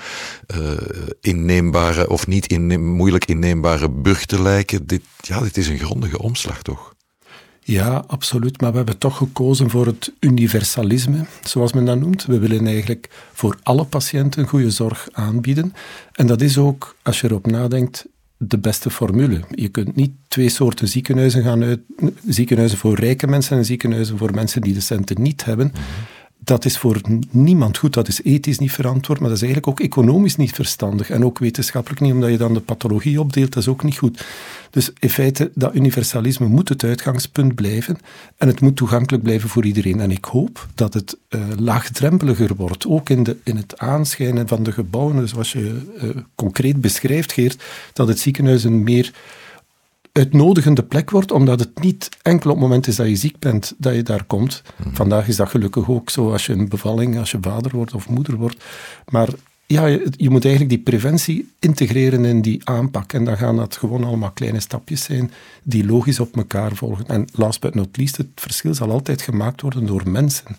inneembare 1.22 2.10
of 2.10 2.28
niet 2.28 2.48
inneem, 2.48 2.86
moeilijk 2.86 3.26
inneembare 3.26 3.90
burchten 3.90 4.42
lijken. 4.42 4.88
Dit, 4.88 5.02
ja, 5.22 5.40
dit 5.42 5.58
is 5.58 5.68
een 5.68 5.80
grondige 5.80 6.20
omslag 6.20 6.62
toch? 6.62 6.94
Ja, 7.70 8.04
absoluut. 8.08 8.62
Maar 8.62 8.72
we 8.72 8.78
hebben 8.78 8.98
toch 8.98 9.18
gekozen 9.18 9.70
voor 9.70 9.86
het 9.86 10.14
universalisme, 10.20 11.26
zoals 11.44 11.74
men 11.74 11.86
dat 11.86 12.00
noemt. 12.00 12.26
We 12.26 12.40
willen 12.40 12.68
eigenlijk 12.68 13.10
voor 13.34 13.58
alle 13.64 13.84
patiënten 13.84 14.48
goede 14.48 14.72
zorg 14.72 15.08
aanbieden. 15.12 15.74
En 16.12 16.28
dat 16.28 16.42
is 16.42 16.58
ook, 16.58 16.96
als 17.04 17.22
je 17.22 17.28
erop 17.28 17.46
nadenkt, 17.46 18.06
de 18.38 18.58
beste 18.58 18.90
formule. 18.90 19.42
Je 19.50 19.68
kunt 19.68 19.96
niet 19.96 20.12
twee 20.28 20.50
soorten 20.50 20.88
ziekenhuizen 20.88 21.44
gaan 21.44 21.64
uit. 21.64 21.80
Ziekenhuizen 22.28 22.78
voor 22.78 22.96
rijke 22.96 23.28
mensen 23.28 23.58
en 23.58 23.66
ziekenhuizen 23.66 24.18
voor 24.18 24.34
mensen 24.34 24.62
die 24.62 24.74
de 24.74 24.82
centen 24.82 25.22
niet 25.22 25.46
hebben. 25.46 25.72
Mhm 25.74 25.82
dat 26.50 26.66
is 26.66 26.78
voor 26.78 27.02
niemand 27.30 27.78
goed. 27.78 27.94
Dat 27.94 28.08
is 28.08 28.24
ethisch 28.24 28.60
niet 28.60 28.72
verantwoord, 28.72 29.20
maar 29.20 29.30
dat 29.30 29.38
is 29.38 29.44
eigenlijk 29.44 29.72
ook 29.72 29.86
economisch 29.86 30.36
niet 30.36 30.52
verstandig. 30.52 31.10
En 31.10 31.26
ook 31.26 31.40
wetenschappelijk 31.40 32.02
niet, 32.02 32.14
omdat 32.14 32.30
je 32.30 32.38
dan 32.38 32.54
de 32.54 32.60
pathologie 32.60 33.20
opdeelt, 33.20 33.54
dat 33.54 33.64
is 33.64 33.70
ook 33.70 33.84
niet 33.84 33.98
goed. 33.98 34.26
Dus 34.70 34.92
in 35.00 35.10
feite, 35.10 35.52
dat 35.56 35.76
universalisme 35.76 36.48
moet 36.48 36.70
het 36.70 36.84
uitgangspunt 36.84 37.56
blijven. 37.56 37.98
En 38.38 38.48
het 38.48 38.62
moet 38.62 38.76
toegankelijk 38.76 39.24
blijven 39.24 39.50
voor 39.50 39.66
iedereen. 39.66 40.00
En 40.00 40.12
ik 40.12 40.26
hoop 40.26 40.68
dat 40.76 40.94
het 40.94 41.18
uh, 41.30 41.42
laagdrempeliger 41.58 42.56
wordt, 42.56 42.88
ook 42.88 43.10
in, 43.10 43.24
de, 43.24 43.38
in 43.44 43.58
het 43.58 43.80
aanschijnen 43.80 44.48
van 44.48 44.64
de 44.64 44.72
gebouwen, 44.72 45.28
zoals 45.28 45.52
je 45.52 45.82
uh, 46.04 46.10
concreet 46.36 46.82
beschrijft, 46.82 47.32
Geert, 47.32 47.64
dat 47.94 48.08
het 48.08 48.20
ziekenhuis 48.20 48.64
een 48.64 48.84
meer 48.84 49.14
uitnodigende 50.20 50.84
plek 50.84 51.10
wordt, 51.10 51.32
omdat 51.32 51.60
het 51.60 51.82
niet 51.82 52.10
enkel 52.22 52.50
op 52.50 52.56
het 52.56 52.66
moment 52.66 52.88
is 52.88 52.96
dat 52.96 53.08
je 53.08 53.16
ziek 53.16 53.40
bent, 53.40 53.74
dat 53.78 53.96
je 53.96 54.04
daar 54.04 54.24
komt. 54.24 54.64
Mhm. 54.76 54.96
Vandaag 54.96 55.28
is 55.28 55.36
dat 55.36 55.50
gelukkig 55.50 55.90
ook 55.90 56.10
zo 56.10 56.32
als 56.32 56.46
je 56.46 56.54
een 56.54 56.70
bevalling, 56.70 57.18
als 57.18 57.32
je 57.32 57.38
vader 57.42 57.72
wordt 57.76 57.94
of 57.94 58.10
moeder 58.10 58.36
wordt. 58.36 58.64
Maar 59.10 59.30
ja, 59.66 59.86
je, 59.86 60.12
je, 60.12 60.30
moet 60.30 60.46
eigenlijk 60.46 60.76
die 60.76 60.84
preventie 60.84 61.52
integreren 61.60 62.26
in 62.26 62.42
die 62.42 62.62
aanpak. 62.64 63.14
En 63.14 63.24
dan 63.24 63.38
gaan 63.38 63.56
dat 63.56 63.78
gewoon 63.78 64.04
allemaal 64.04 64.32
kleine 64.32 64.60
stapjes 64.60 65.04
zijn 65.04 65.32
die 65.64 65.86
logisch 65.86 66.20
op 66.20 66.36
elkaar 66.36 66.76
volgen. 66.76 67.08
En 67.08 67.28
last 67.34 67.62
but 67.62 67.76
not 67.76 67.98
least, 67.98 68.18
het 68.18 68.28
verschil 68.36 68.74
zal 68.74 68.92
altijd 68.92 69.22
gemaakt 69.22 69.62
worden 69.62 69.86
door 69.86 70.10
mensen. 70.10 70.58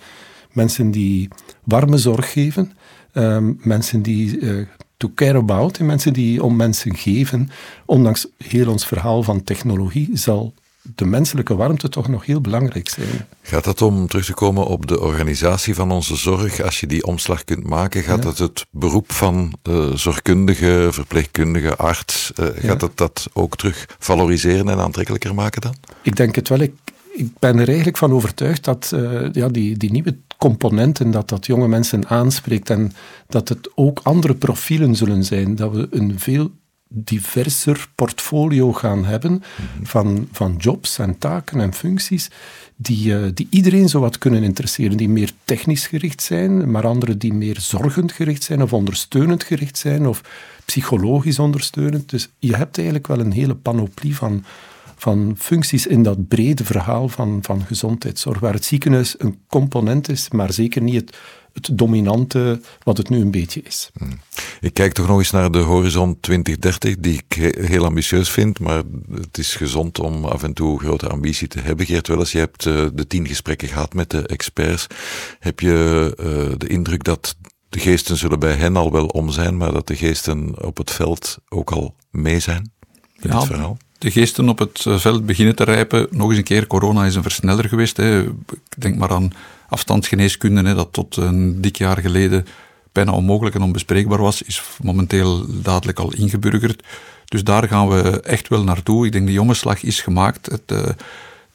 Mensen 0.53 0.91
die 0.91 1.29
warme 1.65 1.99
zorg 1.99 2.33
geven, 2.33 2.73
um, 3.13 3.59
mensen 3.63 4.03
die 4.03 4.39
uh, 4.39 4.67
to 5.01 5.11
care 5.15 5.39
about, 5.39 5.77
de 5.77 5.85
mensen 5.85 6.13
die 6.13 6.43
om 6.43 6.57
mensen 6.57 6.97
geven, 6.97 7.51
ondanks 7.85 8.27
heel 8.37 8.71
ons 8.71 8.87
verhaal 8.87 9.23
van 9.23 9.45
technologie, 9.45 10.11
zal 10.13 10.55
de 10.95 11.05
menselijke 11.05 11.57
warmte 11.57 11.89
toch 11.89 12.09
nog 12.09 12.27
heel 12.27 12.41
belangrijk 12.41 12.89
zijn. 12.89 13.27
Gaat 13.43 13.65
dat 13.65 13.83
om 13.83 14.09
terug 14.09 14.25
te 14.25 14.35
komen 14.35 14.67
op 14.67 14.87
de 14.87 15.01
organisatie 15.01 15.75
van 15.75 15.91
onze 15.91 16.17
zorg? 16.17 16.63
Als 16.63 16.81
je 16.81 16.87
die 16.87 17.05
omslag 17.05 17.45
kunt 17.45 17.67
maken, 17.67 18.03
gaat 18.03 18.23
dat 18.23 18.39
het 18.39 18.67
beroep 18.71 19.13
van 19.13 19.53
de 19.63 19.93
zorgkundige, 19.95 20.89
verpleegkundige, 20.91 21.77
arts, 21.77 22.33
uh, 22.41 22.47
gaat 22.55 22.81
dat 22.81 22.97
dat 22.97 23.27
ook 23.33 23.57
terug 23.57 23.87
valoriseren 23.99 24.69
en 24.69 24.79
aantrekkelijker 24.79 25.35
maken 25.35 25.61
dan? 25.61 25.75
Ik 26.03 26.17
denk 26.17 26.35
het 26.35 26.49
wel. 26.49 26.61
Ik, 26.61 26.75
ik 27.13 27.39
ben 27.39 27.59
er 27.59 27.67
eigenlijk 27.67 27.97
van 27.97 28.13
overtuigd 28.13 28.65
dat 28.65 28.91
uh, 28.95 29.33
ja, 29.33 29.49
die, 29.49 29.77
die 29.77 29.93
nieuwe 29.93 30.17
componenten, 30.41 31.11
dat 31.11 31.29
dat 31.29 31.47
jonge 31.47 31.69
mensen 31.69 32.09
aanspreekt 32.09 32.71
en 32.71 32.93
dat 33.27 33.49
het 33.49 33.71
ook 33.75 34.01
andere 34.03 34.35
profielen 34.35 34.95
zullen 34.95 35.25
zijn. 35.25 35.55
Dat 35.55 35.73
we 35.73 35.89
een 35.91 36.19
veel 36.19 36.51
diverser 36.89 37.89
portfolio 37.95 38.73
gaan 38.73 39.05
hebben 39.05 39.43
van, 39.83 40.29
van 40.33 40.55
jobs 40.59 40.99
en 40.99 41.19
taken 41.19 41.61
en 41.61 41.75
functies 41.75 42.31
die, 42.77 43.13
uh, 43.13 43.27
die 43.35 43.47
iedereen 43.51 43.89
zo 43.89 44.01
wat 44.01 44.19
kunnen 44.19 44.43
interesseren, 44.43 44.97
die 44.97 45.09
meer 45.09 45.33
technisch 45.45 45.87
gericht 45.87 46.23
zijn, 46.23 46.71
maar 46.71 46.87
andere 46.87 47.17
die 47.17 47.33
meer 47.33 47.61
zorgend 47.61 48.13
gericht 48.13 48.43
zijn 48.43 48.63
of 48.63 48.73
ondersteunend 48.73 49.43
gericht 49.43 49.79
zijn 49.79 50.07
of 50.07 50.23
psychologisch 50.65 51.39
ondersteunend. 51.39 52.11
Dus 52.11 52.29
je 52.39 52.57
hebt 52.57 52.77
eigenlijk 52.77 53.07
wel 53.07 53.21
een 53.21 53.33
hele 53.33 53.55
panoplie 53.55 54.17
van, 54.17 54.45
van 55.01 55.35
functies 55.39 55.87
in 55.87 56.03
dat 56.03 56.29
brede 56.29 56.65
verhaal 56.65 57.09
van, 57.09 57.39
van 57.43 57.65
gezondheidszorg, 57.65 58.39
waar 58.39 58.53
het 58.53 58.65
ziekenhuis 58.65 59.15
een 59.19 59.39
component 59.49 60.09
is, 60.09 60.31
maar 60.31 60.53
zeker 60.53 60.83
niet 60.83 60.95
het, 60.95 61.17
het 61.53 61.79
dominante 61.79 62.61
wat 62.83 62.97
het 62.97 63.09
nu 63.09 63.21
een 63.21 63.31
beetje 63.31 63.63
is. 63.63 63.91
Hmm. 63.99 64.21
Ik 64.61 64.75
kijk 64.75 64.93
toch 64.93 65.07
nog 65.07 65.19
eens 65.19 65.31
naar 65.31 65.51
de 65.51 65.59
horizon 65.59 66.21
2030, 66.21 66.97
die 66.97 67.23
ik 67.27 67.55
heel 67.59 67.85
ambitieus 67.85 68.31
vind, 68.31 68.59
maar 68.59 68.83
het 69.15 69.39
is 69.39 69.55
gezond 69.55 69.99
om 69.99 70.25
af 70.25 70.43
en 70.43 70.53
toe 70.53 70.79
grote 70.79 71.09
ambitie 71.09 71.49
te 71.49 71.61
hebben. 71.61 71.87
Geert 71.87 72.09
Welles, 72.09 72.33
je 72.33 72.39
hebt 72.39 72.65
uh, 72.67 72.87
de 72.95 73.07
tien 73.07 73.27
gesprekken 73.27 73.69
gehad 73.69 73.95
met 73.95 74.11
de 74.11 74.27
experts. 74.27 74.87
Heb 75.39 75.61
je 75.61 76.17
uh, 76.21 76.59
de 76.59 76.67
indruk 76.67 77.05
dat 77.05 77.37
de 77.69 77.79
geesten 77.79 78.17
zullen 78.17 78.39
bij 78.39 78.55
hen 78.55 78.77
al 78.77 78.93
wel 78.93 79.07
om 79.07 79.31
zijn, 79.31 79.57
maar 79.57 79.73
dat 79.73 79.87
de 79.87 79.97
geesten 79.97 80.65
op 80.65 80.77
het 80.77 80.91
veld 80.91 81.39
ook 81.49 81.71
al 81.71 81.95
mee 82.11 82.41
zijn? 82.41 82.73
In 83.21 83.31
ja, 83.31 83.37
het 83.37 83.47
verhaal? 83.47 83.79
De 84.01 84.11
geesten 84.11 84.49
op 84.49 84.59
het 84.59 84.85
eh, 84.87 84.99
veld 84.99 85.27
beginnen 85.27 85.57
te 85.57 85.65
rijpen. 85.65 86.07
Nog 86.11 86.29
eens 86.29 86.39
een 86.39 86.45
keer, 86.45 86.67
corona 86.67 87.05
is 87.05 87.15
een 87.15 87.23
versneller 87.23 87.69
geweest. 87.69 87.97
Hè. 87.97 88.25
Denk 88.79 88.97
maar 88.97 89.11
aan 89.11 89.33
afstandsgeneeskunde, 89.69 90.63
hè, 90.63 90.75
dat 90.75 90.93
tot 90.93 91.17
een 91.17 91.61
dik 91.61 91.77
jaar 91.77 91.99
geleden 91.99 92.47
bijna 92.93 93.13
onmogelijk 93.13 93.55
en 93.55 93.63
onbespreekbaar 93.63 94.21
was, 94.21 94.43
is 94.43 94.63
momenteel 94.83 95.47
dadelijk 95.63 95.99
al 95.99 96.13
ingeburgerd. 96.15 96.83
Dus 97.25 97.45
daar 97.45 97.69
gaan 97.69 97.89
we 97.89 98.21
echt 98.21 98.49
wel 98.49 98.65
naartoe. 98.65 99.07
Ik 99.07 99.13
denk 99.13 99.27
de 99.27 99.33
jongensslag 99.33 99.83
is 99.83 100.01
gemaakt. 100.01 100.47
Het, 100.47 100.73
uh, 100.73 100.89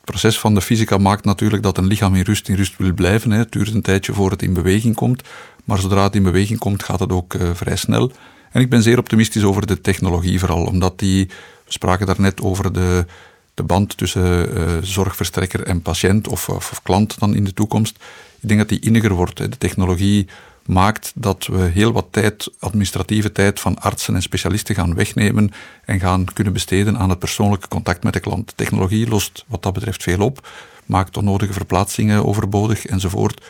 proces 0.04 0.40
van 0.40 0.54
de 0.54 0.62
fysica 0.62 0.98
maakt 0.98 1.26
natuurlijk 1.26 1.64
dat 1.64 1.78
een 1.78 1.88
lichaam 1.88 2.16
in 2.16 2.24
rust 2.24 2.50
in 2.50 2.56
rust 2.56 2.78
wil 2.78 2.94
blijven. 2.94 3.32
Hè. 3.32 3.38
Het 3.38 3.52
duurt 3.52 3.74
een 3.74 3.82
tijdje 3.82 4.14
voor 4.14 4.32
het 4.32 4.42
in 4.42 4.54
beweging 4.54 4.96
komt. 4.96 5.24
Maar 5.64 5.80
zodra 5.80 6.04
het 6.04 6.16
in 6.16 6.24
beweging 6.24 6.60
komt, 6.60 6.84
gaat 6.84 7.00
het 7.00 7.12
ook 7.12 7.34
uh, 7.34 7.50
vrij 7.54 7.76
snel. 7.76 8.12
En 8.52 8.62
ik 8.62 8.70
ben 8.70 8.84
zeer 8.84 8.98
optimistisch 8.98 9.44
over 9.44 9.68
de 9.68 9.82
technologie 9.82 10.40
vooral, 10.40 10.66
omdat 10.66 11.00
die, 11.00 11.30
we 11.66 11.72
spraken 11.72 12.06
daarnet 12.06 12.42
over 12.42 12.74
de, 12.74 13.06
de 13.54 13.64
band 13.64 13.98
tussen 13.98 14.58
uh, 14.58 14.78
zorgverstrekker 14.82 15.64
en 15.64 15.82
patiënt 15.82 16.28
of, 16.28 16.50
of, 16.50 16.80
klant 16.84 17.20
dan 17.20 17.36
in 17.36 17.44
de 17.44 17.54
toekomst. 17.54 17.96
Ik 18.40 18.48
denk 18.48 18.60
dat 18.60 18.70
die 18.70 18.80
inniger 18.80 19.14
wordt. 19.14 19.38
De 19.38 19.58
technologie 19.58 20.28
maakt 20.66 21.12
dat 21.16 21.46
we 21.46 21.62
heel 21.62 21.92
wat 21.92 22.08
tijd, 22.12 22.52
administratieve 22.60 23.32
tijd 23.32 23.60
van 23.60 23.80
artsen 23.80 24.16
en 24.16 24.22
specialisten 24.22 24.76
gaan 24.76 24.96
wegnemen 24.96 25.52
en 25.86 26.00
gaan 26.00 26.26
kunnen 26.34 26.54
besteden 26.54 26.98
aan 26.98 27.10
het 27.10 27.20
persoonlijke 27.20 27.68
contact 27.68 28.04
met 28.04 28.14
de 28.14 28.20
klant. 28.20 28.54
Technologie 28.56 29.08
lost 29.08 29.46
wat 29.48 29.64
dat 29.64 29.74
betreft 29.74 30.04
veel 30.04 30.20
op, 30.20 30.48
maakt 30.86 31.18
onnodige 31.18 31.54
verplaatsingen 31.54 32.26
overbodig 32.26 32.86
enzovoort. 32.86 33.46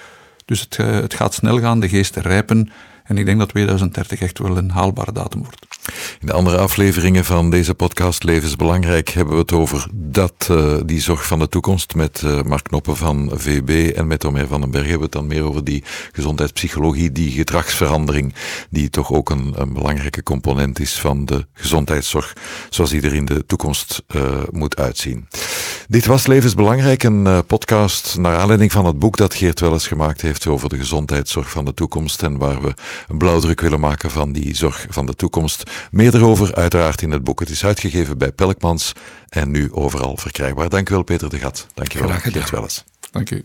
Dus 0.45 0.59
het, 0.59 0.75
eh, 0.75 0.91
het 0.91 1.13
gaat 1.13 1.33
snel 1.33 1.59
gaan, 1.59 1.79
de 1.79 1.89
geesten 1.89 2.21
rijpen 2.21 2.71
en 3.03 3.17
ik 3.17 3.25
denk 3.25 3.39
dat 3.39 3.49
2030 3.49 4.21
echt 4.21 4.39
wel 4.39 4.57
een 4.57 4.69
haalbare 4.69 5.11
datum 5.11 5.39
wordt. 5.39 5.65
In 6.19 6.27
de 6.27 6.33
andere 6.33 6.57
afleveringen 6.57 7.25
van 7.25 7.49
deze 7.49 7.73
podcast 7.73 8.23
Levensbelangrijk 8.23 9.09
hebben 9.09 9.33
we 9.33 9.39
het 9.39 9.51
over 9.51 9.87
dat, 9.93 10.47
uh, 10.51 10.75
die 10.85 11.01
zorg 11.01 11.27
van 11.27 11.39
de 11.39 11.49
toekomst 11.49 11.95
met 11.95 12.21
uh, 12.25 12.41
Mark 12.41 12.63
Knoppen 12.63 12.97
van 12.97 13.31
VB 13.33 13.91
en 13.95 14.07
met 14.07 14.25
Omer 14.25 14.47
van 14.47 14.61
den 14.61 14.71
Berg 14.71 14.83
hebben 14.83 14.99
we 14.99 15.03
het 15.03 15.13
dan 15.13 15.27
meer 15.27 15.43
over 15.43 15.63
die 15.63 15.83
gezondheidspsychologie, 16.11 17.11
die 17.11 17.31
gedragsverandering, 17.31 18.33
die 18.69 18.89
toch 18.89 19.11
ook 19.11 19.29
een, 19.29 19.53
een 19.55 19.73
belangrijke 19.73 20.23
component 20.23 20.79
is 20.79 20.99
van 20.99 21.25
de 21.25 21.45
gezondheidszorg, 21.53 22.33
zoals 22.69 22.89
die 22.89 23.01
er 23.01 23.13
in 23.13 23.25
de 23.25 23.45
toekomst 23.45 24.03
uh, 24.15 24.21
moet 24.51 24.77
uitzien. 24.77 25.27
Dit 25.87 26.05
was 26.05 26.27
Levensbelangrijk, 26.27 27.03
een 27.03 27.45
podcast 27.47 28.17
naar 28.17 28.37
aanleiding 28.37 28.71
van 28.71 28.85
het 28.85 28.99
boek 28.99 29.17
dat 29.17 29.35
Geert 29.35 29.59
Welles 29.59 29.87
gemaakt 29.87 30.21
heeft 30.21 30.47
over 30.47 30.69
de 30.69 30.77
gezondheidszorg 30.77 31.49
van 31.49 31.65
de 31.65 31.73
toekomst 31.73 32.23
en 32.23 32.37
waar 32.37 32.61
we 32.61 32.73
een 33.07 33.17
blauwdruk 33.17 33.61
willen 33.61 33.79
maken 33.79 34.11
van 34.11 34.31
die 34.31 34.55
zorg 34.55 34.85
van 34.89 35.05
de 35.05 35.13
toekomst. 35.15 35.63
Meer 35.91 36.15
erover 36.15 36.55
uiteraard 36.55 37.01
in 37.01 37.11
het 37.11 37.23
boek. 37.23 37.39
Het 37.39 37.49
is 37.49 37.65
uitgegeven 37.65 38.17
bij 38.17 38.31
Pelkmans 38.31 38.93
en 39.29 39.51
nu 39.51 39.73
overal 39.73 40.17
verkrijgbaar. 40.17 40.69
Dank 40.69 40.89
u 40.89 40.93
wel, 40.93 41.03
Peter 41.03 41.29
de 41.29 41.39
Gat. 41.39 41.67
Dank 41.73 41.91
je 41.91 41.99
wel, 41.99 42.09
Geert 42.09 42.49
Welles. 42.49 42.83
Dank 43.11 43.29
u. 43.29 43.43